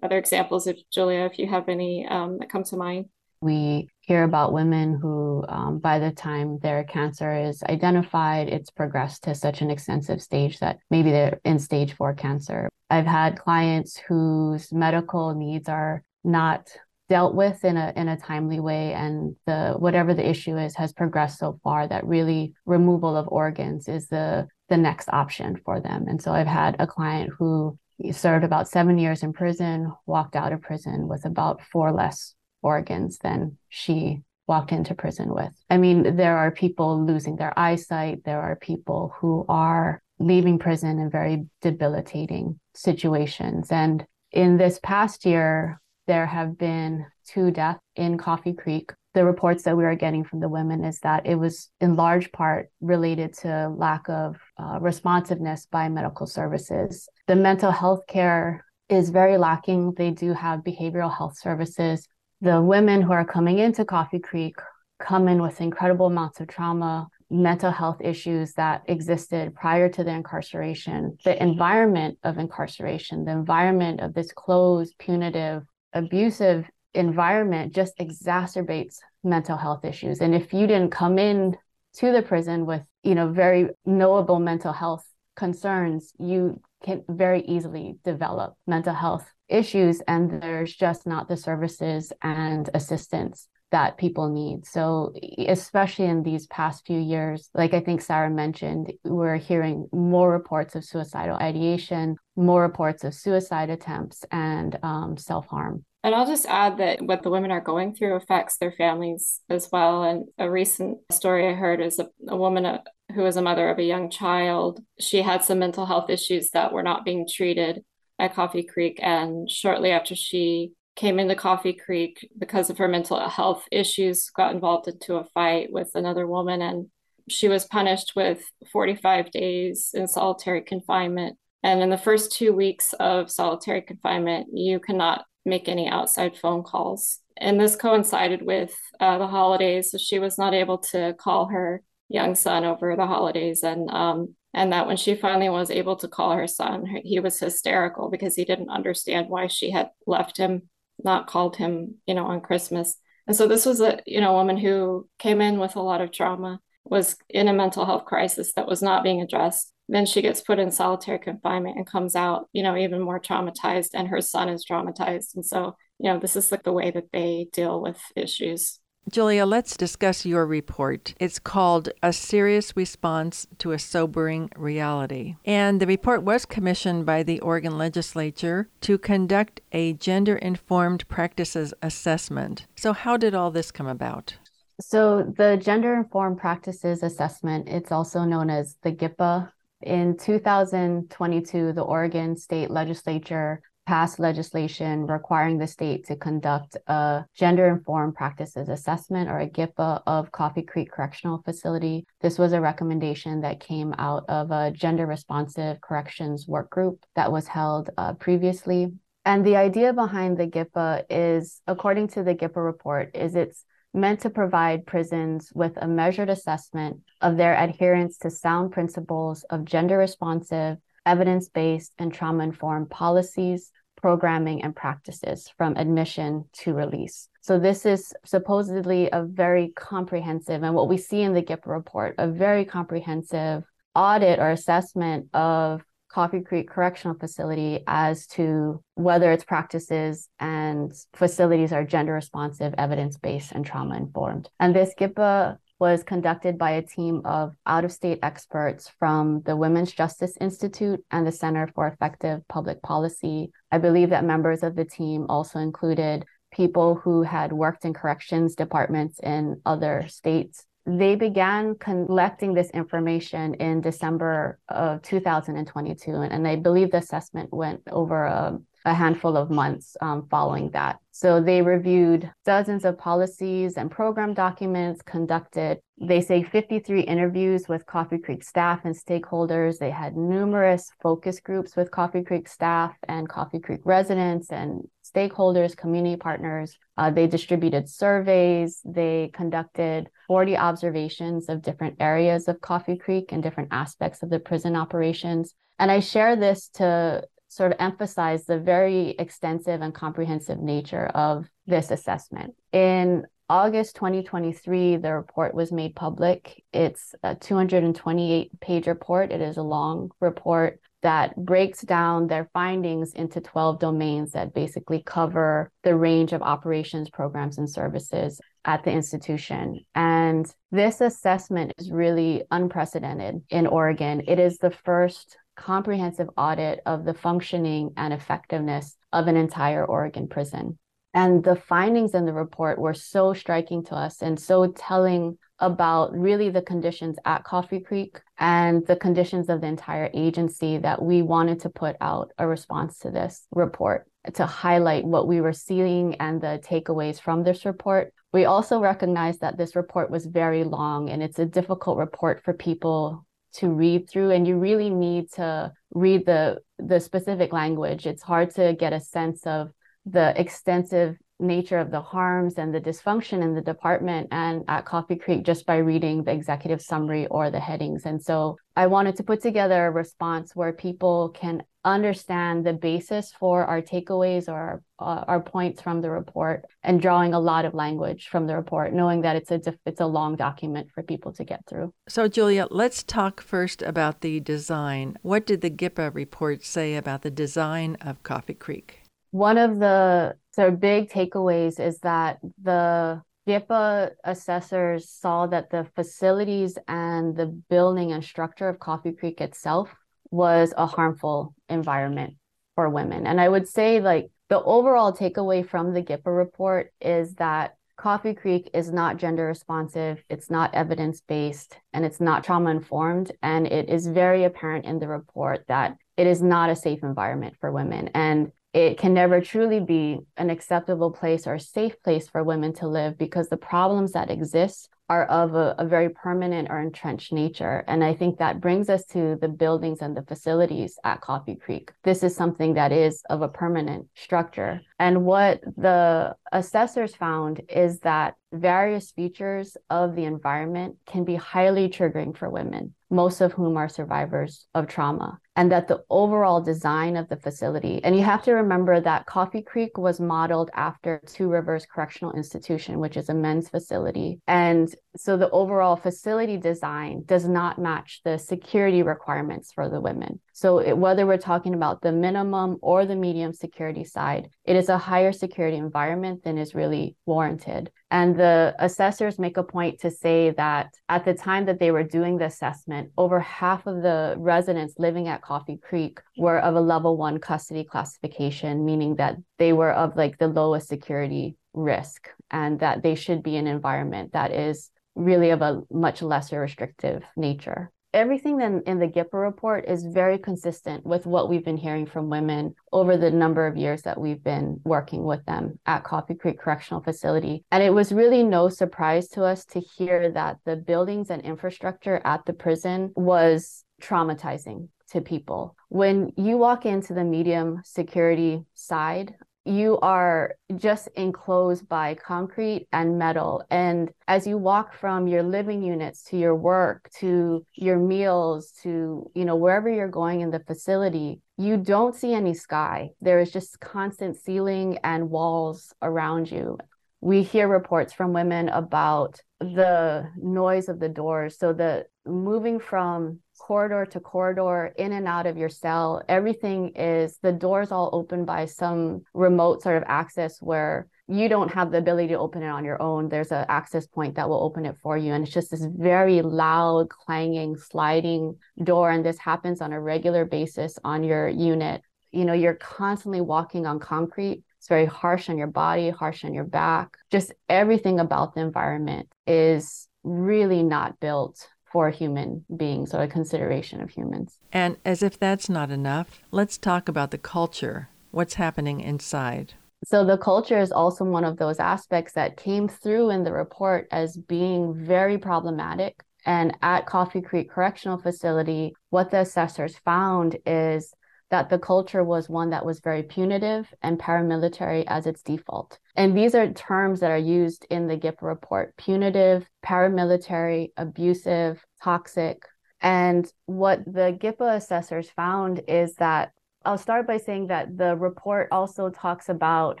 other 0.02 0.18
examples 0.18 0.66
if 0.66 0.78
Julia, 0.90 1.20
if 1.20 1.38
you 1.38 1.46
have 1.46 1.68
any 1.68 2.06
um, 2.06 2.38
that 2.38 2.50
come 2.50 2.64
to 2.64 2.76
mind. 2.76 3.06
We 3.40 3.88
hear 4.00 4.22
about 4.22 4.52
women 4.52 4.98
who, 5.00 5.44
um, 5.48 5.78
by 5.78 5.98
the 5.98 6.12
time 6.12 6.58
their 6.60 6.84
cancer 6.84 7.34
is 7.34 7.62
identified, 7.64 8.48
it's 8.48 8.70
progressed 8.70 9.24
to 9.24 9.34
such 9.34 9.62
an 9.62 9.70
extensive 9.70 10.22
stage 10.22 10.60
that 10.60 10.78
maybe 10.90 11.10
they're 11.10 11.40
in 11.44 11.58
stage 11.58 11.94
four 11.94 12.14
cancer. 12.14 12.68
I've 12.88 13.06
had 13.06 13.40
clients 13.40 13.96
whose 13.96 14.72
medical 14.72 15.34
needs 15.34 15.68
are 15.68 16.04
not 16.22 16.68
dealt 17.12 17.34
with 17.34 17.62
in 17.62 17.76
a 17.76 17.92
in 17.94 18.08
a 18.08 18.16
timely 18.16 18.58
way 18.58 18.94
and 18.94 19.36
the 19.44 19.74
whatever 19.78 20.14
the 20.14 20.26
issue 20.26 20.56
is 20.56 20.74
has 20.74 20.94
progressed 20.94 21.38
so 21.38 21.60
far 21.62 21.86
that 21.86 22.06
really 22.06 22.54
removal 22.64 23.14
of 23.18 23.28
organs 23.28 23.86
is 23.86 24.08
the 24.08 24.48
the 24.70 24.78
next 24.78 25.10
option 25.10 25.60
for 25.62 25.78
them. 25.78 26.06
And 26.08 26.22
so 26.22 26.32
i've 26.32 26.54
had 26.62 26.74
a 26.78 26.86
client 26.86 27.28
who 27.36 27.78
served 28.12 28.44
about 28.46 28.66
7 28.66 28.96
years 28.96 29.22
in 29.22 29.34
prison 29.34 29.92
walked 30.06 30.36
out 30.36 30.54
of 30.54 30.62
prison 30.62 31.06
with 31.06 31.26
about 31.26 31.60
four 31.70 31.92
less 31.92 32.34
organs 32.62 33.18
than 33.18 33.58
she 33.68 34.22
walked 34.46 34.72
into 34.72 34.94
prison 34.94 35.28
with. 35.34 35.52
I 35.68 35.76
mean 35.76 36.16
there 36.16 36.38
are 36.38 36.50
people 36.50 37.04
losing 37.04 37.36
their 37.36 37.52
eyesight. 37.58 38.24
There 38.24 38.40
are 38.40 38.56
people 38.70 39.12
who 39.18 39.44
are 39.50 40.00
leaving 40.18 40.58
prison 40.58 40.98
in 40.98 41.10
very 41.10 41.44
debilitating 41.60 42.58
situations. 42.74 43.70
And 43.70 44.06
in 44.30 44.56
this 44.56 44.80
past 44.82 45.26
year 45.26 45.81
there 46.06 46.26
have 46.26 46.58
been 46.58 47.06
two 47.26 47.50
deaths 47.50 47.80
in 47.96 48.18
Coffee 48.18 48.52
Creek. 48.52 48.92
The 49.14 49.24
reports 49.24 49.64
that 49.64 49.76
we 49.76 49.84
are 49.84 49.94
getting 49.94 50.24
from 50.24 50.40
the 50.40 50.48
women 50.48 50.84
is 50.84 50.98
that 51.00 51.26
it 51.26 51.34
was 51.34 51.68
in 51.80 51.96
large 51.96 52.32
part 52.32 52.70
related 52.80 53.34
to 53.38 53.68
lack 53.68 54.08
of 54.08 54.36
uh, 54.58 54.78
responsiveness 54.80 55.66
by 55.70 55.88
medical 55.88 56.26
services. 56.26 57.08
The 57.28 57.36
mental 57.36 57.70
health 57.70 58.06
care 58.08 58.64
is 58.88 59.10
very 59.10 59.36
lacking. 59.36 59.94
They 59.96 60.10
do 60.10 60.32
have 60.32 60.60
behavioral 60.60 61.14
health 61.14 61.38
services. 61.38 62.08
The 62.40 62.60
women 62.60 63.02
who 63.02 63.12
are 63.12 63.24
coming 63.24 63.58
into 63.58 63.84
Coffee 63.84 64.18
Creek 64.18 64.56
come 64.98 65.28
in 65.28 65.42
with 65.42 65.60
incredible 65.60 66.06
amounts 66.06 66.40
of 66.40 66.48
trauma, 66.48 67.08
mental 67.30 67.70
health 67.70 68.00
issues 68.00 68.52
that 68.54 68.82
existed 68.86 69.54
prior 69.54 69.88
to 69.88 70.04
the 70.04 70.10
incarceration, 70.10 71.16
the 71.24 71.42
environment 71.42 72.18
of 72.22 72.38
incarceration, 72.38 73.24
the 73.24 73.32
environment 73.32 74.00
of 74.00 74.14
this 74.14 74.32
closed, 74.32 74.94
punitive, 74.98 75.62
abusive 75.92 76.68
environment 76.94 77.74
just 77.74 77.96
exacerbates 77.98 78.98
mental 79.24 79.56
health 79.56 79.84
issues. 79.84 80.20
And 80.20 80.34
if 80.34 80.52
you 80.52 80.66
didn't 80.66 80.90
come 80.90 81.18
in 81.18 81.56
to 81.94 82.12
the 82.12 82.22
prison 82.22 82.66
with, 82.66 82.82
you 83.02 83.14
know, 83.14 83.30
very 83.30 83.68
knowable 83.84 84.38
mental 84.38 84.72
health 84.72 85.04
concerns, 85.36 86.12
you 86.18 86.60
can 86.84 87.02
very 87.08 87.42
easily 87.42 87.96
develop 88.04 88.54
mental 88.66 88.94
health 88.94 89.30
issues, 89.48 90.00
and 90.08 90.42
there's 90.42 90.74
just 90.74 91.06
not 91.06 91.28
the 91.28 91.36
services 91.36 92.12
and 92.22 92.70
assistance 92.74 93.48
that 93.72 93.98
people 93.98 94.28
need. 94.28 94.64
So, 94.66 95.12
especially 95.38 96.04
in 96.04 96.22
these 96.22 96.46
past 96.46 96.86
few 96.86 96.98
years, 96.98 97.50
like 97.54 97.74
I 97.74 97.80
think 97.80 98.00
Sarah 98.00 98.30
mentioned, 98.30 98.92
we're 99.02 99.36
hearing 99.36 99.88
more 99.92 100.30
reports 100.30 100.76
of 100.76 100.84
suicidal 100.84 101.36
ideation, 101.36 102.16
more 102.36 102.62
reports 102.62 103.02
of 103.02 103.14
suicide 103.14 103.70
attempts, 103.70 104.24
and 104.30 104.78
um, 104.82 105.16
self 105.16 105.46
harm. 105.46 105.84
And 106.04 106.14
I'll 106.14 106.26
just 106.26 106.46
add 106.46 106.78
that 106.78 107.00
what 107.00 107.22
the 107.22 107.30
women 107.30 107.50
are 107.50 107.60
going 107.60 107.94
through 107.94 108.16
affects 108.16 108.58
their 108.58 108.72
families 108.72 109.40
as 109.48 109.68
well. 109.72 110.02
And 110.02 110.26
a 110.36 110.50
recent 110.50 110.98
story 111.10 111.48
I 111.48 111.54
heard 111.54 111.80
is 111.80 111.98
a, 111.98 112.08
a 112.28 112.36
woman 112.36 112.66
uh, 112.66 112.82
who 113.14 113.22
was 113.22 113.36
a 113.36 113.42
mother 113.42 113.70
of 113.70 113.78
a 113.78 113.84
young 113.84 114.10
child. 114.10 114.80
She 114.98 115.22
had 115.22 115.44
some 115.44 115.60
mental 115.60 115.86
health 115.86 116.10
issues 116.10 116.50
that 116.50 116.72
were 116.72 116.82
not 116.82 117.04
being 117.04 117.26
treated 117.28 117.84
at 118.18 118.34
Coffee 118.34 118.64
Creek. 118.64 118.98
And 119.00 119.48
shortly 119.50 119.92
after 119.92 120.14
she 120.16 120.72
came 120.94 121.18
into 121.18 121.34
Coffee 121.34 121.72
Creek 121.72 122.28
because 122.38 122.70
of 122.70 122.78
her 122.78 122.88
mental 122.88 123.18
health 123.28 123.64
issues, 123.72 124.30
got 124.30 124.54
involved 124.54 124.88
into 124.88 125.16
a 125.16 125.24
fight 125.24 125.72
with 125.72 125.90
another 125.94 126.26
woman, 126.26 126.60
and 126.60 126.88
she 127.28 127.48
was 127.48 127.64
punished 127.64 128.12
with 128.14 128.42
45 128.72 129.30
days 129.30 129.90
in 129.94 130.06
solitary 130.06 130.60
confinement. 130.60 131.38
And 131.62 131.82
in 131.82 131.90
the 131.90 131.98
first 131.98 132.32
two 132.32 132.52
weeks 132.52 132.92
of 132.98 133.30
solitary 133.30 133.82
confinement, 133.82 134.48
you 134.52 134.80
cannot 134.80 135.24
make 135.44 135.68
any 135.68 135.88
outside 135.88 136.36
phone 136.36 136.62
calls. 136.62 137.20
And 137.36 137.58
this 137.58 137.76
coincided 137.76 138.42
with 138.42 138.74
uh, 139.00 139.18
the 139.18 139.26
holidays, 139.26 139.90
so 139.90 139.98
she 139.98 140.18
was 140.18 140.38
not 140.38 140.54
able 140.54 140.78
to 140.78 141.14
call 141.14 141.46
her 141.46 141.82
young 142.08 142.34
son 142.34 142.64
over 142.64 142.94
the 142.94 143.06
holidays, 143.06 143.62
and 143.62 143.90
um, 143.90 144.36
and 144.52 144.72
that 144.72 144.86
when 144.86 144.98
she 144.98 145.14
finally 145.14 145.48
was 145.48 145.70
able 145.70 145.96
to 145.96 146.08
call 146.08 146.32
her 146.32 146.46
son, 146.46 146.84
he 147.02 147.20
was 147.20 147.40
hysterical 147.40 148.10
because 148.10 148.34
he 148.34 148.44
didn't 148.44 148.68
understand 148.68 149.30
why 149.30 149.46
she 149.46 149.70
had 149.70 149.88
left 150.06 150.36
him 150.36 150.68
not 151.04 151.26
called 151.26 151.56
him, 151.56 151.96
you 152.06 152.14
know, 152.14 152.26
on 152.26 152.40
Christmas. 152.40 152.96
And 153.26 153.36
so 153.36 153.46
this 153.46 153.66
was 153.66 153.80
a, 153.80 154.00
you 154.06 154.20
know, 154.20 154.32
woman 154.32 154.56
who 154.56 155.08
came 155.18 155.40
in 155.40 155.58
with 155.58 155.76
a 155.76 155.80
lot 155.80 156.00
of 156.00 156.12
trauma, 156.12 156.60
was 156.84 157.16
in 157.28 157.48
a 157.48 157.52
mental 157.52 157.86
health 157.86 158.04
crisis 158.04 158.54
that 158.54 158.66
was 158.66 158.82
not 158.82 159.04
being 159.04 159.20
addressed. 159.20 159.72
Then 159.88 160.04
she 160.04 160.22
gets 160.22 160.40
put 160.40 160.58
in 160.58 160.70
solitary 160.70 161.18
confinement 161.18 161.76
and 161.76 161.86
comes 161.86 162.16
out, 162.16 162.48
you 162.52 162.62
know, 162.62 162.76
even 162.76 163.00
more 163.00 163.20
traumatized, 163.20 163.90
and 163.94 164.08
her 164.08 164.20
son 164.20 164.48
is 164.48 164.64
traumatized. 164.68 165.34
And 165.34 165.46
so, 165.46 165.76
you 165.98 166.10
know, 166.10 166.18
this 166.18 166.34
is 166.34 166.50
like 166.50 166.64
the 166.64 166.72
way 166.72 166.90
that 166.90 167.12
they 167.12 167.48
deal 167.52 167.80
with 167.80 168.00
issues. 168.16 168.80
Julia, 169.10 169.44
let's 169.44 169.76
discuss 169.76 170.24
your 170.24 170.46
report. 170.46 171.14
It's 171.18 171.40
called 171.40 171.88
A 172.02 172.12
Serious 172.12 172.76
Response 172.76 173.48
to 173.58 173.72
a 173.72 173.78
Sobering 173.78 174.48
Reality. 174.56 175.34
And 175.44 175.80
the 175.80 175.88
report 175.88 176.22
was 176.22 176.46
commissioned 176.46 177.04
by 177.04 177.24
the 177.24 177.40
Oregon 177.40 177.76
legislature 177.76 178.68
to 178.82 178.98
conduct 178.98 179.60
a 179.72 179.94
gender 179.94 180.36
informed 180.36 181.06
practices 181.08 181.74
assessment. 181.82 182.66
So, 182.76 182.92
how 182.92 183.16
did 183.16 183.34
all 183.34 183.50
this 183.50 183.72
come 183.72 183.88
about? 183.88 184.36
So, 184.80 185.24
the 185.36 185.56
Gender 185.56 185.94
Informed 185.94 186.38
Practices 186.38 187.02
Assessment, 187.02 187.68
it's 187.68 187.92
also 187.92 188.24
known 188.24 188.50
as 188.50 188.76
the 188.82 188.92
GIPA. 188.92 189.50
In 189.82 190.16
2022, 190.16 191.72
the 191.72 191.82
Oregon 191.82 192.36
State 192.36 192.70
Legislature 192.70 193.60
passed 193.86 194.18
legislation 194.18 195.06
requiring 195.06 195.58
the 195.58 195.66
state 195.66 196.06
to 196.06 196.16
conduct 196.16 196.76
a 196.86 197.24
gender 197.34 197.66
informed 197.68 198.14
practices 198.14 198.68
assessment 198.68 199.28
or 199.28 199.40
a 199.40 199.48
GIPA 199.48 200.02
of 200.06 200.30
Coffee 200.32 200.62
Creek 200.62 200.90
Correctional 200.92 201.42
Facility. 201.42 202.06
This 202.20 202.38
was 202.38 202.52
a 202.52 202.60
recommendation 202.60 203.40
that 203.40 203.60
came 203.60 203.94
out 203.98 204.24
of 204.28 204.50
a 204.50 204.70
gender 204.70 205.06
responsive 205.06 205.80
corrections 205.80 206.46
work 206.46 206.70
group 206.70 207.04
that 207.16 207.32
was 207.32 207.48
held 207.48 207.90
uh, 207.98 208.14
previously. 208.14 208.92
And 209.24 209.44
the 209.44 209.56
idea 209.56 209.92
behind 209.92 210.36
the 210.36 210.46
GIPA 210.46 211.04
is, 211.10 211.60
according 211.66 212.08
to 212.08 212.22
the 212.22 212.34
GIPA 212.34 212.64
report, 212.64 213.10
is 213.14 213.34
it's 213.34 213.64
meant 213.94 214.20
to 214.20 214.30
provide 214.30 214.86
prisons 214.86 215.52
with 215.54 215.72
a 215.76 215.86
measured 215.86 216.30
assessment 216.30 217.00
of 217.20 217.36
their 217.36 217.54
adherence 217.54 218.16
to 218.18 218.30
sound 218.30 218.72
principles 218.72 219.44
of 219.44 219.64
gender 219.64 219.98
responsive 219.98 220.78
evidence 221.06 221.48
based 221.48 221.92
and 221.98 222.12
trauma 222.12 222.44
informed 222.44 222.90
policies, 222.90 223.70
programming, 224.00 224.62
and 224.62 224.74
practices 224.74 225.50
from 225.56 225.76
admission 225.76 226.44
to 226.52 226.74
release. 226.74 227.28
So, 227.40 227.58
this 227.58 227.86
is 227.86 228.12
supposedly 228.24 229.08
a 229.12 229.24
very 229.24 229.72
comprehensive, 229.74 230.62
and 230.62 230.74
what 230.74 230.88
we 230.88 230.98
see 230.98 231.22
in 231.22 231.34
the 231.34 231.42
GIPA 231.42 231.66
report, 231.66 232.14
a 232.18 232.28
very 232.28 232.64
comprehensive 232.64 233.64
audit 233.94 234.38
or 234.38 234.50
assessment 234.50 235.28
of 235.34 235.82
Coffee 236.12 236.40
Creek 236.40 236.68
Correctional 236.68 237.16
Facility 237.16 237.80
as 237.86 238.26
to 238.28 238.82
whether 238.94 239.32
its 239.32 239.44
practices 239.44 240.28
and 240.38 240.92
facilities 241.14 241.72
are 241.72 241.84
gender 241.84 242.12
responsive, 242.12 242.74
evidence 242.76 243.16
based, 243.16 243.52
and 243.52 243.64
trauma 243.64 243.96
informed. 243.96 244.50
And 244.60 244.76
this 244.76 244.94
GIPA 244.98 245.56
was 245.82 246.04
conducted 246.04 246.56
by 246.56 246.70
a 246.70 246.80
team 246.96 247.20
of 247.24 247.56
out 247.66 247.84
of 247.84 247.90
state 247.90 248.20
experts 248.22 248.88
from 249.00 249.42
the 249.46 249.56
Women's 249.56 249.90
Justice 249.90 250.36
Institute 250.40 251.04
and 251.10 251.26
the 251.26 251.32
Center 251.32 251.66
for 251.74 251.88
Effective 251.88 252.46
Public 252.46 252.80
Policy. 252.82 253.50
I 253.72 253.78
believe 253.78 254.10
that 254.10 254.24
members 254.24 254.62
of 254.62 254.76
the 254.76 254.84
team 254.84 255.26
also 255.28 255.58
included 255.58 256.24
people 256.52 256.94
who 256.94 257.24
had 257.24 257.52
worked 257.52 257.84
in 257.84 257.94
corrections 257.94 258.54
departments 258.54 259.18
in 259.24 259.60
other 259.66 260.06
states. 260.06 260.64
They 260.86 261.16
began 261.16 261.74
collecting 261.74 262.54
this 262.54 262.70
information 262.70 263.54
in 263.54 263.80
December 263.80 264.60
of 264.68 265.02
2022, 265.02 266.12
and 266.12 266.46
I 266.46 266.54
believe 266.54 266.92
the 266.92 266.98
assessment 266.98 267.52
went 267.52 267.80
over 267.90 268.26
a 268.26 268.60
a 268.84 268.94
handful 268.94 269.36
of 269.36 269.50
months 269.50 269.96
um, 270.00 270.26
following 270.30 270.70
that. 270.70 270.98
So 271.10 271.40
they 271.40 271.62
reviewed 271.62 272.30
dozens 272.44 272.84
of 272.84 272.98
policies 272.98 273.76
and 273.76 273.90
program 273.90 274.32
documents, 274.34 275.02
conducted, 275.02 275.78
they 276.00 276.20
say, 276.20 276.42
53 276.42 277.02
interviews 277.02 277.68
with 277.68 277.86
Coffee 277.86 278.18
Creek 278.18 278.42
staff 278.42 278.80
and 278.84 278.96
stakeholders. 278.96 279.78
They 279.78 279.90
had 279.90 280.16
numerous 280.16 280.90
focus 281.02 281.38
groups 281.38 281.76
with 281.76 281.90
Coffee 281.90 282.24
Creek 282.24 282.48
staff 282.48 282.96
and 283.06 283.28
Coffee 283.28 283.60
Creek 283.60 283.80
residents 283.84 284.50
and 284.50 284.88
stakeholders, 285.04 285.76
community 285.76 286.16
partners. 286.16 286.76
Uh, 286.96 287.10
they 287.10 287.26
distributed 287.26 287.88
surveys. 287.88 288.80
They 288.84 289.30
conducted 289.34 290.08
40 290.28 290.56
observations 290.56 291.48
of 291.48 291.62
different 291.62 291.96
areas 292.00 292.48
of 292.48 292.60
Coffee 292.60 292.96
Creek 292.96 293.32
and 293.32 293.42
different 293.42 293.68
aspects 293.70 294.22
of 294.22 294.30
the 294.30 294.40
prison 294.40 294.76
operations. 294.76 295.54
And 295.78 295.90
I 295.90 296.00
share 296.00 296.36
this 296.36 296.68
to 296.74 297.24
sort 297.52 297.72
of 297.72 297.76
emphasize 297.80 298.46
the 298.46 298.58
very 298.58 299.10
extensive 299.18 299.82
and 299.82 299.94
comprehensive 299.94 300.58
nature 300.58 301.06
of 301.08 301.46
this 301.66 301.90
assessment. 301.90 302.54
In 302.72 303.26
August 303.48 303.94
2023, 303.96 304.96
the 304.96 305.12
report 305.12 305.54
was 305.54 305.70
made 305.70 305.94
public. 305.94 306.64
It's 306.72 307.14
a 307.22 307.34
228 307.34 308.58
page 308.60 308.86
report. 308.86 309.30
It 309.30 309.42
is 309.42 309.58
a 309.58 309.62
long 309.62 310.10
report 310.20 310.80
that 311.02 311.36
breaks 311.36 311.82
down 311.82 312.28
their 312.28 312.48
findings 312.54 313.12
into 313.12 313.40
12 313.40 313.80
domains 313.80 314.32
that 314.32 314.54
basically 314.54 315.02
cover 315.04 315.70
the 315.82 315.94
range 315.94 316.32
of 316.32 316.40
operations, 316.40 317.10
programs, 317.10 317.58
and 317.58 317.68
services 317.68 318.40
at 318.64 318.84
the 318.84 318.92
institution. 318.92 319.84
And 319.94 320.46
this 320.70 321.00
assessment 321.00 321.72
is 321.76 321.90
really 321.90 322.44
unprecedented 322.50 323.42
in 323.50 323.66
Oregon. 323.66 324.22
It 324.26 324.38
is 324.38 324.58
the 324.58 324.70
first 324.70 325.36
comprehensive 325.56 326.28
audit 326.36 326.80
of 326.86 327.04
the 327.04 327.14
functioning 327.14 327.92
and 327.96 328.12
effectiveness 328.12 328.96
of 329.12 329.26
an 329.28 329.36
entire 329.36 329.84
Oregon 329.84 330.28
prison. 330.28 330.78
And 331.14 331.44
the 331.44 331.56
findings 331.56 332.14
in 332.14 332.24
the 332.24 332.32
report 332.32 332.78
were 332.78 332.94
so 332.94 333.34
striking 333.34 333.84
to 333.84 333.94
us 333.94 334.22
and 334.22 334.40
so 334.40 334.72
telling 334.72 335.38
about 335.58 336.12
really 336.12 336.48
the 336.48 336.62
conditions 336.62 337.16
at 337.24 337.44
Coffee 337.44 337.80
Creek 337.80 338.18
and 338.38 338.84
the 338.86 338.96
conditions 338.96 339.48
of 339.48 339.60
the 339.60 339.66
entire 339.66 340.10
agency 340.14 340.78
that 340.78 341.02
we 341.02 341.22
wanted 341.22 341.60
to 341.60 341.70
put 341.70 341.96
out 342.00 342.32
a 342.38 342.46
response 342.46 342.98
to 343.00 343.10
this 343.10 343.46
report 343.52 344.06
to 344.34 344.46
highlight 344.46 345.04
what 345.04 345.28
we 345.28 345.40
were 345.40 345.52
seeing 345.52 346.14
and 346.16 346.40
the 346.40 346.60
takeaways 346.64 347.20
from 347.20 347.44
this 347.44 347.64
report. 347.64 348.12
We 348.32 348.46
also 348.46 348.80
recognize 348.80 349.38
that 349.38 349.58
this 349.58 349.76
report 349.76 350.10
was 350.10 350.24
very 350.26 350.64
long 350.64 351.10
and 351.10 351.22
it's 351.22 351.38
a 351.38 351.44
difficult 351.44 351.98
report 351.98 352.42
for 352.42 352.54
people 352.54 353.26
to 353.54 353.68
read 353.68 354.08
through 354.08 354.30
and 354.30 354.46
you 354.46 354.56
really 354.56 354.90
need 354.90 355.30
to 355.32 355.72
read 355.92 356.24
the 356.26 356.58
the 356.78 356.98
specific 356.98 357.52
language 357.52 358.06
it's 358.06 358.22
hard 358.22 358.50
to 358.50 358.74
get 358.78 358.92
a 358.92 359.00
sense 359.00 359.46
of 359.46 359.70
the 360.06 360.38
extensive 360.40 361.16
nature 361.42 361.78
of 361.78 361.90
the 361.90 362.00
harms 362.00 362.54
and 362.56 362.74
the 362.74 362.80
dysfunction 362.80 363.42
in 363.42 363.54
the 363.54 363.60
department 363.60 364.28
and 364.30 364.64
at 364.68 364.86
Coffee 364.86 365.16
Creek 365.16 365.44
just 365.44 365.66
by 365.66 365.76
reading 365.76 366.22
the 366.22 366.32
executive 366.32 366.80
summary 366.80 367.26
or 367.26 367.50
the 367.50 367.60
headings. 367.60 368.06
And 368.06 368.22
so 368.22 368.56
I 368.76 368.86
wanted 368.86 369.16
to 369.16 369.24
put 369.24 369.42
together 369.42 369.86
a 369.86 369.90
response 369.90 370.54
where 370.54 370.72
people 370.72 371.30
can 371.30 371.64
understand 371.84 372.64
the 372.64 372.72
basis 372.72 373.32
for 373.32 373.64
our 373.64 373.82
takeaways 373.82 374.48
or 374.48 374.52
our, 374.52 374.82
uh, 374.98 375.24
our 375.26 375.40
points 375.40 375.82
from 375.82 376.00
the 376.00 376.10
report 376.10 376.64
and 376.82 377.00
drawing 377.00 377.34
a 377.34 377.40
lot 377.40 377.64
of 377.64 377.74
language 377.74 378.28
from 378.28 378.46
the 378.46 378.54
report 378.54 378.92
knowing 378.92 379.22
that 379.22 379.36
it's 379.36 379.50
a 379.50 379.60
it's 379.84 380.00
a 380.00 380.06
long 380.06 380.36
document 380.36 380.88
for 380.94 381.02
people 381.02 381.32
to 381.32 381.44
get 381.44 381.60
through. 381.68 381.92
So 382.08 382.28
julia 382.28 382.68
let's 382.70 383.02
talk 383.02 383.40
first 383.40 383.82
about 383.82 384.20
the 384.20 384.40
design. 384.40 385.16
What 385.22 385.46
did 385.46 385.60
the 385.60 385.70
GIPA 385.70 386.14
report 386.14 386.64
say 386.64 386.94
about 386.94 387.22
the 387.22 387.30
design 387.30 387.96
of 388.00 388.22
coffee 388.22 388.54
creek? 388.54 389.00
One 389.32 389.58
of 389.58 389.78
the 389.78 390.36
so 390.52 390.70
big 390.70 391.10
takeaways 391.10 391.80
is 391.80 391.98
that 392.00 392.38
the 392.62 393.22
GIPA 393.48 394.10
assessors 394.22 395.10
saw 395.10 395.46
that 395.48 395.70
the 395.70 395.88
facilities 395.96 396.78
and 396.86 397.36
the 397.36 397.46
building 397.46 398.12
and 398.12 398.22
structure 398.22 398.68
of 398.68 398.78
Coffee 398.78 399.12
Creek 399.12 399.40
itself 399.40 399.92
was 400.32 400.74
a 400.76 400.86
harmful 400.86 401.54
environment 401.68 402.34
for 402.74 402.88
women. 402.88 403.26
And 403.26 403.40
I 403.40 403.48
would 403.48 403.68
say, 403.68 404.00
like, 404.00 404.30
the 404.48 404.62
overall 404.62 405.12
takeaway 405.12 405.66
from 405.66 405.94
the 405.94 406.02
GIPA 406.02 406.36
report 406.36 406.92
is 407.00 407.34
that 407.34 407.76
Coffee 407.96 408.34
Creek 408.34 408.70
is 408.74 408.90
not 408.90 409.18
gender 409.18 409.46
responsive, 409.46 410.24
it's 410.28 410.50
not 410.50 410.74
evidence 410.74 411.20
based, 411.20 411.78
and 411.92 412.04
it's 412.04 412.20
not 412.20 412.42
trauma 412.42 412.70
informed. 412.70 413.30
And 413.42 413.66
it 413.66 413.88
is 413.88 414.06
very 414.06 414.44
apparent 414.44 414.86
in 414.86 414.98
the 414.98 415.06
report 415.06 415.64
that 415.68 415.96
it 416.16 416.26
is 416.26 416.42
not 416.42 416.70
a 416.70 416.76
safe 416.76 417.02
environment 417.02 417.56
for 417.60 417.70
women. 417.70 418.08
And 418.14 418.50
it 418.72 418.98
can 418.98 419.12
never 419.12 419.40
truly 419.40 419.80
be 419.80 420.18
an 420.36 420.50
acceptable 420.50 421.10
place 421.10 421.46
or 421.46 421.54
a 421.54 421.60
safe 421.60 422.02
place 422.02 422.26
for 422.26 422.42
women 422.42 422.72
to 422.74 422.88
live 422.88 423.18
because 423.18 423.48
the 423.48 423.56
problems 423.56 424.12
that 424.12 424.30
exist 424.30 424.88
are 425.12 425.26
of 425.26 425.54
a, 425.54 425.74
a, 425.78 425.84
very 425.84 426.08
permanent 426.08 426.68
or 426.70 426.80
entrenched 426.80 427.32
nature. 427.32 427.84
And 427.86 428.02
I 428.02 428.14
think 428.14 428.38
that 428.38 428.62
brings 428.62 428.88
us 428.88 429.04
to 429.06 429.36
the 429.42 429.48
buildings 429.48 430.00
and 430.00 430.16
the 430.16 430.22
facilities 430.22 430.98
at 431.04 431.20
Coffee 431.20 431.56
Creek. 431.56 431.92
This 432.02 432.22
is 432.22 432.34
something 432.34 432.72
that 432.74 432.92
is 432.92 433.22
of 433.28 433.42
a 433.42 433.48
permanent 433.48 434.06
structure. 434.14 434.80
And 434.98 435.26
what 435.26 435.60
the 435.76 436.34
assessors 436.50 437.14
found 437.14 437.60
is 437.68 438.00
that 438.00 438.36
various 438.52 439.10
features 439.10 439.76
of 439.90 440.16
the 440.16 440.24
environment 440.24 440.96
can 441.06 441.24
be 441.24 441.34
highly 441.34 441.90
triggering 441.90 442.34
for 442.34 442.48
women, 442.48 442.94
most 443.10 443.42
of 443.42 443.52
whom 443.52 443.76
are 443.76 443.90
survivors 443.90 444.66
of 444.74 444.86
trauma 444.86 445.38
and 445.56 445.70
that 445.70 445.88
the 445.88 446.02
overall 446.08 446.60
design 446.60 447.16
of 447.16 447.28
the 447.28 447.36
facility, 447.36 448.00
and 448.02 448.16
you 448.16 448.22
have 448.22 448.42
to 448.42 448.52
remember 448.52 449.00
that 449.00 449.26
Coffee 449.26 449.62
Creek 449.62 449.98
was 449.98 450.20
modeled 450.20 450.70
after 450.74 451.20
Two 451.26 451.48
Rivers 451.48 451.86
Correctional 451.86 452.32
Institution, 452.32 452.98
which 452.98 453.16
is 453.16 453.28
a 453.28 453.34
men's 453.34 453.68
facility. 453.68 454.40
And 454.46 454.94
so 455.16 455.36
the 455.36 455.50
overall 455.50 455.96
facility 455.96 456.56
design 456.56 457.24
does 457.26 457.46
not 457.46 457.78
match 457.78 458.20
the 458.24 458.38
security 458.38 459.02
requirements 459.02 459.72
for 459.72 459.88
the 459.88 460.00
women. 460.00 460.40
So 460.54 460.78
it, 460.78 460.96
whether 460.96 461.26
we're 461.26 461.38
talking 461.38 461.74
about 461.74 462.00
the 462.00 462.12
minimum 462.12 462.78
or 462.80 463.04
the 463.04 463.16
medium 463.16 463.52
security 463.52 464.04
side, 464.04 464.48
it 464.64 464.76
is 464.76 464.88
a 464.88 464.98
higher 464.98 465.32
security 465.32 465.76
environment 465.76 466.44
than 466.44 466.56
is 466.56 466.74
really 466.74 467.16
warranted. 467.26 467.90
And 468.10 468.36
the 468.36 468.74
assessors 468.78 469.38
make 469.38 469.56
a 469.56 469.62
point 469.62 470.00
to 470.00 470.10
say 470.10 470.50
that 470.50 470.94
at 471.08 471.24
the 471.24 471.34
time 471.34 471.64
that 471.66 471.78
they 471.78 471.90
were 471.90 472.04
doing 472.04 472.36
the 472.36 472.44
assessment, 472.44 473.10
over 473.16 473.40
half 473.40 473.86
of 473.86 474.02
the 474.02 474.34
residents 474.36 474.94
living 474.98 475.28
at 475.28 475.41
Coffee 475.42 475.76
Creek 475.76 476.20
were 476.36 476.58
of 476.58 476.74
a 476.74 476.80
level 476.80 477.16
one 477.16 477.38
custody 477.38 477.84
classification, 477.84 478.84
meaning 478.84 479.16
that 479.16 479.36
they 479.58 479.72
were 479.72 479.92
of 479.92 480.16
like 480.16 480.38
the 480.38 480.48
lowest 480.48 480.88
security 480.88 481.56
risk 481.74 482.28
and 482.50 482.80
that 482.80 483.02
they 483.02 483.14
should 483.14 483.42
be 483.42 483.56
an 483.56 483.66
environment 483.66 484.32
that 484.32 484.52
is 484.52 484.90
really 485.14 485.50
of 485.50 485.62
a 485.62 485.82
much 485.90 486.22
lesser 486.22 486.60
restrictive 486.60 487.22
nature 487.36 487.90
everything 488.14 488.60
in, 488.60 488.82
in 488.86 488.98
the 488.98 489.06
GIPA 489.06 489.32
report 489.32 489.84
is 489.88 490.04
very 490.04 490.38
consistent 490.38 491.04
with 491.04 491.26
what 491.26 491.48
we've 491.48 491.64
been 491.64 491.76
hearing 491.76 492.06
from 492.06 492.28
women 492.28 492.74
over 492.92 493.16
the 493.16 493.30
number 493.30 493.66
of 493.66 493.76
years 493.76 494.02
that 494.02 494.20
we've 494.20 494.42
been 494.42 494.80
working 494.84 495.24
with 495.24 495.44
them 495.46 495.78
at 495.86 496.04
Coffee 496.04 496.34
Creek 496.34 496.58
Correctional 496.58 497.02
Facility. 497.02 497.64
And 497.70 497.82
it 497.82 497.92
was 497.92 498.12
really 498.12 498.42
no 498.42 498.68
surprise 498.68 499.28
to 499.30 499.44
us 499.44 499.64
to 499.66 499.80
hear 499.80 500.30
that 500.32 500.58
the 500.64 500.76
buildings 500.76 501.30
and 501.30 501.42
infrastructure 501.42 502.20
at 502.24 502.44
the 502.44 502.52
prison 502.52 503.12
was 503.16 503.84
traumatizing 504.02 504.88
to 505.12 505.20
people. 505.20 505.76
When 505.88 506.32
you 506.36 506.58
walk 506.58 506.84
into 506.86 507.14
the 507.14 507.24
medium 507.24 507.82
security 507.84 508.64
side 508.74 509.34
you 509.64 509.98
are 510.00 510.56
just 510.76 511.08
enclosed 511.14 511.88
by 511.88 512.14
concrete 512.14 512.88
and 512.92 513.18
metal. 513.18 513.64
And 513.70 514.10
as 514.26 514.46
you 514.46 514.58
walk 514.58 514.94
from 514.94 515.28
your 515.28 515.42
living 515.42 515.82
units 515.82 516.24
to 516.24 516.36
your 516.36 516.56
work, 516.56 517.08
to 517.20 517.64
your 517.74 517.98
meals, 517.98 518.72
to, 518.82 519.30
you 519.34 519.44
know, 519.44 519.56
wherever 519.56 519.88
you're 519.88 520.08
going 520.08 520.40
in 520.40 520.50
the 520.50 520.60
facility, 520.60 521.40
you 521.58 521.76
don't 521.76 522.16
see 522.16 522.34
any 522.34 522.54
sky. 522.54 523.10
There 523.20 523.38
is 523.38 523.52
just 523.52 523.78
constant 523.78 524.36
ceiling 524.36 524.98
and 525.04 525.30
walls 525.30 525.92
around 526.02 526.50
you. 526.50 526.78
We 527.20 527.44
hear 527.44 527.68
reports 527.68 528.12
from 528.12 528.32
women 528.32 528.68
about 528.68 529.38
the 529.60 530.28
noise 530.36 530.88
of 530.88 530.98
the 530.98 531.08
doors. 531.08 531.56
So 531.56 531.72
the 531.72 532.06
moving 532.26 532.80
from 532.80 533.38
corridor 533.58 534.06
to 534.06 534.20
corridor, 534.20 534.92
in 534.96 535.12
and 535.12 535.28
out 535.28 535.46
of 535.46 535.56
your 535.56 535.68
cell. 535.68 536.22
Everything 536.28 536.92
is 536.96 537.38
the 537.42 537.52
doors 537.52 537.92
all 537.92 538.10
open 538.12 538.44
by 538.44 538.66
some 538.66 539.22
remote 539.34 539.82
sort 539.82 539.96
of 539.96 540.04
access 540.06 540.60
where 540.60 541.08
you 541.28 541.48
don't 541.48 541.72
have 541.72 541.90
the 541.90 541.98
ability 541.98 542.28
to 542.28 542.38
open 542.38 542.62
it 542.62 542.68
on 542.68 542.84
your 542.84 543.00
own. 543.00 543.28
There's 543.28 543.52
an 543.52 543.64
access 543.68 544.06
point 544.06 544.34
that 544.34 544.48
will 544.48 544.62
open 544.62 544.84
it 544.84 544.96
for 545.02 545.16
you. 545.16 545.32
And 545.32 545.44
it's 545.44 545.54
just 545.54 545.70
this 545.70 545.86
very 545.86 546.42
loud, 546.42 547.08
clanging, 547.08 547.76
sliding 547.76 548.56
door. 548.82 549.10
And 549.10 549.24
this 549.24 549.38
happens 549.38 549.80
on 549.80 549.92
a 549.92 550.00
regular 550.00 550.44
basis 550.44 550.98
on 551.04 551.24
your 551.24 551.48
unit. 551.48 552.02
You 552.32 552.44
know, 552.44 552.52
you're 552.52 552.74
constantly 552.74 553.40
walking 553.40 553.86
on 553.86 553.98
concrete. 553.98 554.64
It's 554.78 554.88
very 554.88 555.06
harsh 555.06 555.48
on 555.48 555.56
your 555.56 555.68
body, 555.68 556.10
harsh 556.10 556.44
on 556.44 556.52
your 556.52 556.64
back. 556.64 557.16
Just 557.30 557.52
everything 557.68 558.18
about 558.18 558.54
the 558.54 558.60
environment 558.60 559.28
is 559.46 560.08
really 560.24 560.82
not 560.82 561.20
built 561.20 561.68
for 561.92 562.10
human 562.10 562.64
beings 562.74 563.14
or 563.14 563.22
a 563.22 563.28
consideration 563.28 564.00
of 564.00 564.10
humans. 564.10 564.58
And 564.72 564.96
as 565.04 565.22
if 565.22 565.38
that's 565.38 565.68
not 565.68 565.90
enough, 565.90 566.40
let's 566.50 566.78
talk 566.78 567.08
about 567.08 567.30
the 567.30 567.38
culture. 567.38 568.08
What's 568.30 568.54
happening 568.54 569.00
inside? 569.00 569.74
So, 570.04 570.24
the 570.24 570.38
culture 570.38 570.80
is 570.80 570.90
also 570.90 571.24
one 571.24 571.44
of 571.44 571.58
those 571.58 571.78
aspects 571.78 572.32
that 572.32 572.56
came 572.56 572.88
through 572.88 573.30
in 573.30 573.44
the 573.44 573.52
report 573.52 574.08
as 574.10 574.36
being 574.36 574.94
very 574.94 575.38
problematic. 575.38 576.24
And 576.44 576.76
at 576.82 577.06
Coffee 577.06 577.40
Creek 577.40 577.70
Correctional 577.70 578.18
Facility, 578.18 578.94
what 579.10 579.30
the 579.30 579.40
assessors 579.40 579.96
found 579.98 580.56
is 580.66 581.14
that 581.52 581.68
the 581.68 581.78
culture 581.78 582.24
was 582.24 582.48
one 582.48 582.70
that 582.70 582.84
was 582.84 583.00
very 583.00 583.22
punitive 583.22 583.92
and 584.00 584.18
paramilitary 584.18 585.04
as 585.06 585.26
its 585.26 585.42
default. 585.42 585.98
And 586.16 586.36
these 586.36 586.54
are 586.54 586.72
terms 586.72 587.20
that 587.20 587.30
are 587.30 587.36
used 587.36 587.86
in 587.90 588.06
the 588.06 588.16
GIPA 588.16 588.40
report 588.40 588.96
punitive, 588.96 589.68
paramilitary, 589.84 590.92
abusive, 590.96 591.84
toxic. 592.02 592.62
And 593.02 593.46
what 593.66 594.02
the 594.06 594.36
GIPA 594.40 594.76
assessors 594.76 595.28
found 595.28 595.82
is 595.86 596.14
that 596.14 596.52
I'll 596.86 596.96
start 596.96 597.26
by 597.26 597.36
saying 597.36 597.66
that 597.66 597.98
the 597.98 598.16
report 598.16 598.68
also 598.72 599.10
talks 599.10 599.50
about 599.50 600.00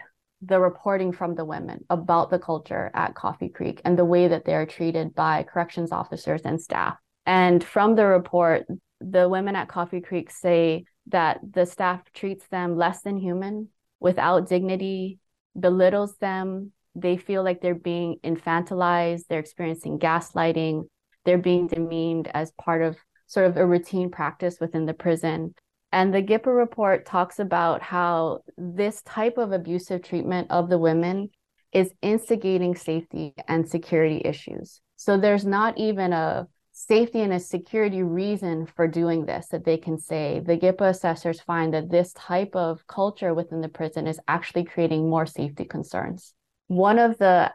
the 0.40 0.58
reporting 0.58 1.12
from 1.12 1.34
the 1.34 1.44
women 1.44 1.84
about 1.90 2.30
the 2.30 2.38
culture 2.38 2.90
at 2.94 3.14
Coffee 3.14 3.50
Creek 3.50 3.82
and 3.84 3.98
the 3.98 4.06
way 4.06 4.26
that 4.26 4.46
they 4.46 4.54
are 4.54 4.66
treated 4.66 5.14
by 5.14 5.42
corrections 5.42 5.92
officers 5.92 6.40
and 6.46 6.60
staff. 6.60 6.96
And 7.26 7.62
from 7.62 7.94
the 7.94 8.06
report, 8.06 8.64
the 9.00 9.28
women 9.28 9.54
at 9.54 9.68
Coffee 9.68 10.00
Creek 10.00 10.30
say 10.30 10.86
that 11.06 11.40
the 11.52 11.66
staff 11.66 12.00
treats 12.12 12.46
them 12.48 12.76
less 12.76 13.02
than 13.02 13.16
human, 13.16 13.68
without 14.00 14.48
dignity, 14.48 15.18
belittles 15.58 16.16
them. 16.18 16.72
They 16.94 17.16
feel 17.16 17.42
like 17.42 17.60
they're 17.60 17.74
being 17.74 18.16
infantilized, 18.22 19.26
they're 19.28 19.40
experiencing 19.40 19.98
gaslighting, 19.98 20.88
they're 21.24 21.38
being 21.38 21.66
demeaned 21.66 22.30
as 22.34 22.52
part 22.52 22.82
of 22.82 22.96
sort 23.26 23.46
of 23.46 23.56
a 23.56 23.66
routine 23.66 24.10
practice 24.10 24.58
within 24.60 24.86
the 24.86 24.94
prison. 24.94 25.54
And 25.90 26.12
the 26.12 26.22
GIPA 26.22 26.56
report 26.56 27.06
talks 27.06 27.38
about 27.38 27.82
how 27.82 28.40
this 28.56 29.02
type 29.02 29.38
of 29.38 29.52
abusive 29.52 30.02
treatment 30.02 30.50
of 30.50 30.68
the 30.68 30.78
women 30.78 31.30
is 31.72 31.92
instigating 32.02 32.74
safety 32.76 33.34
and 33.48 33.68
security 33.68 34.20
issues. 34.24 34.80
So 34.96 35.18
there's 35.18 35.44
not 35.44 35.78
even 35.78 36.12
a 36.12 36.46
safety 36.86 37.20
and 37.20 37.32
a 37.32 37.40
security 37.40 38.02
reason 38.02 38.66
for 38.66 38.88
doing 38.88 39.24
this 39.24 39.48
that 39.48 39.64
they 39.64 39.76
can 39.76 39.98
say 39.98 40.40
the 40.44 40.56
GIPA 40.56 40.90
assessors 40.90 41.40
find 41.40 41.72
that 41.74 41.90
this 41.90 42.12
type 42.12 42.54
of 42.54 42.86
culture 42.86 43.34
within 43.34 43.60
the 43.60 43.68
prison 43.68 44.06
is 44.06 44.20
actually 44.26 44.64
creating 44.64 45.08
more 45.08 45.26
safety 45.26 45.64
concerns. 45.64 46.34
One 46.66 46.98
of 46.98 47.18
the 47.18 47.52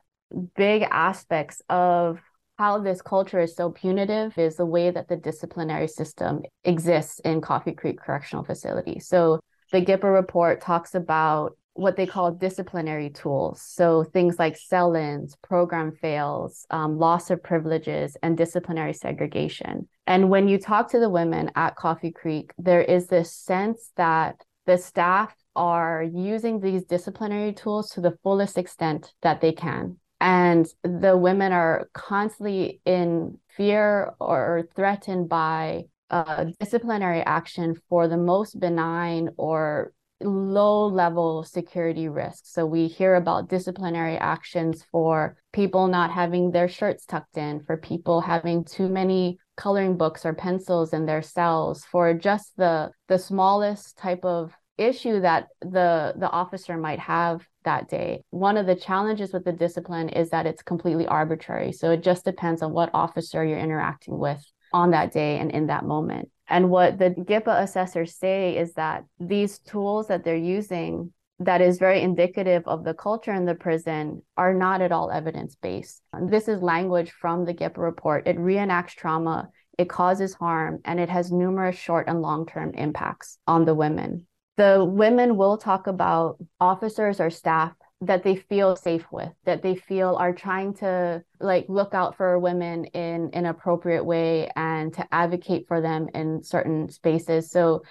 big 0.56 0.84
aspects 0.90 1.62
of 1.70 2.20
how 2.58 2.80
this 2.80 3.02
culture 3.02 3.40
is 3.40 3.56
so 3.56 3.70
punitive 3.70 4.38
is 4.38 4.56
the 4.56 4.66
way 4.66 4.92
that 4.92 5.08
the 5.08 5.18
disciplinary 5.18 5.88
system 5.88 6.42
exists 6.64 7.20
in 7.20 7.42
Coffee 7.42 7.74
Creek 7.74 8.00
Correctional 8.00 8.44
Facility. 8.44 9.00
So 9.00 9.40
the 9.72 9.82
GIPA 9.82 10.14
report 10.14 10.62
talks 10.62 10.96
about 10.96 11.58
what 11.78 11.96
they 11.96 12.08
call 12.08 12.32
disciplinary 12.32 13.10
tools. 13.10 13.62
So 13.62 14.04
things 14.04 14.38
like 14.40 14.58
cell 14.58 14.96
ins, 14.96 15.36
program 15.44 15.92
fails, 15.92 16.66
um, 16.72 16.98
loss 16.98 17.30
of 17.30 17.44
privileges, 17.44 18.18
and 18.24 18.36
disciplinary 18.36 18.94
segregation. 18.94 19.88
And 20.08 20.30
when 20.30 20.48
you 20.48 20.58
talk 20.58 20.90
to 20.92 21.00
the 21.00 21.10
women 21.10 21.52
at 21.56 21.76
Coffee 21.76 22.12
Creek, 22.12 22.52
there 22.58 22.82
is 22.82 23.08
this 23.08 23.32
sense 23.32 23.92
that 23.96 24.36
the 24.66 24.78
staff 24.78 25.36
are 25.56 26.04
using 26.04 26.60
these 26.60 26.84
disciplinary 26.84 27.54
tools 27.54 27.90
to 27.92 28.02
the 28.02 28.18
fullest 28.24 28.58
extent 28.58 29.14
that 29.22 29.42
they 29.42 29.52
can. 29.52 29.98
And 30.20 30.68
the 30.84 31.16
women 31.16 31.52
are 31.52 31.90
constantly 31.94 32.82
in 32.86 33.38
fear 33.56 34.14
or 34.20 34.68
threatened 34.76 35.30
by 35.30 35.86
uh, 36.10 36.46
disciplinary 36.60 37.22
action 37.22 37.76
for 37.90 38.08
the 38.08 38.18
most 38.18 38.60
benign 38.60 39.30
or 39.38 39.92
low 40.22 40.88
level 40.88 41.44
security 41.44 42.10
risks. 42.10 42.52
So 42.52 42.66
we 42.66 42.88
hear 42.88 43.16
about 43.16 43.50
disciplinary 43.50 44.18
actions 44.18 44.84
for 44.92 45.38
people 45.54 45.88
not 45.88 46.12
having 46.12 46.52
their 46.52 46.68
shirts 46.68 47.06
tucked 47.06 47.38
in, 47.38 47.62
for 47.62 47.78
people 47.78 48.22
having 48.22 48.64
too 48.64 48.90
many 48.90 49.38
coloring 49.56 49.98
books 49.98 50.26
or 50.26 50.34
pencils 50.34 50.94
in 50.94 51.06
their 51.06 51.22
cells, 51.22 51.86
for 51.86 52.14
just 52.14 52.56
the 52.58 52.92
the 53.08 53.20
smallest 53.20 53.98
type 53.98 54.24
of 54.24 54.54
issue 54.78 55.22
that 55.22 55.48
the 55.62 56.14
the 56.18 56.30
officer 56.30 56.78
might 56.78 57.00
have 57.00 57.46
that 57.64 57.90
day. 57.90 58.24
One 58.30 58.58
of 58.58 58.66
the 58.66 58.76
challenges 58.76 59.34
with 59.34 59.44
the 59.44 59.52
discipline 59.52 60.10
is 60.10 60.30
that 60.30 60.46
it's 60.46 60.64
completely 60.64 61.08
arbitrary. 61.08 61.72
So 61.74 61.92
it 61.92 62.04
just 62.04 62.26
depends 62.26 62.62
on 62.62 62.74
what 62.74 62.92
officer 62.94 63.44
you're 63.44 63.60
interacting 63.60 64.18
with 64.18 64.44
on 64.74 64.92
that 64.92 65.12
day 65.12 65.38
and 65.40 65.52
in 65.52 65.68
that 65.68 65.86
moment. 65.86 66.30
And 66.48 66.70
what 66.70 66.98
the 66.98 67.10
GIPA 67.12 67.64
assessors 67.64 68.16
say 68.16 68.58
is 68.58 68.74
that 68.74 69.04
these 69.20 69.60
tools 69.60 70.08
that 70.08 70.24
they're 70.24 70.36
using 70.36 71.14
that 71.40 71.62
is 71.62 71.78
very 71.78 72.02
indicative 72.02 72.64
of 72.66 72.84
the 72.84 72.94
culture 72.94 73.34
in 73.34 73.46
the 73.46 73.54
prison 73.54 74.24
are 74.38 74.54
not 74.54 74.82
at 74.82 74.92
all 74.92 75.12
evidence 75.12 75.56
based. 75.56 76.02
This 76.20 76.48
is 76.48 76.62
language 76.64 77.12
from 77.12 77.46
the 77.46 77.54
GIPA 77.54 77.78
report. 77.78 78.28
It 78.28 78.38
reenacts 78.38 78.96
trauma, 78.96 79.50
it 79.78 79.90
causes 79.90 80.34
harm, 80.34 80.80
and 80.84 81.00
it 81.00 81.10
has 81.10 81.32
numerous 81.32 81.76
short 81.76 82.08
and 82.08 82.22
long 82.22 82.48
term 82.48 82.74
impacts 82.74 83.38
on 83.46 83.66
the 83.66 83.76
women. 83.76 84.26
The 84.56 84.84
women 84.84 85.38
will 85.38 85.58
talk 85.58 85.86
about 85.86 86.38
officers 86.60 87.20
or 87.20 87.30
staff 87.30 87.74
that 88.02 88.24
they 88.24 88.36
feel 88.36 88.76
safe 88.76 89.06
with 89.12 89.32
that 89.46 89.64
they 89.64 89.76
feel 89.76 90.16
are 90.16 90.34
trying 90.34 90.74
to 90.74 91.24
like 91.40 91.66
look 91.68 91.96
out 91.96 92.16
for 92.16 92.38
women 92.38 92.86
in 92.86 93.32
an 93.34 93.46
appropriate 93.48 94.04
way 94.04 94.50
and 94.56 94.94
to 94.94 95.08
advocate 95.12 95.66
for 95.68 95.82
them 95.82 96.08
in 96.14 96.44
certain 96.44 96.90
spaces 96.90 97.50
so 97.50 97.82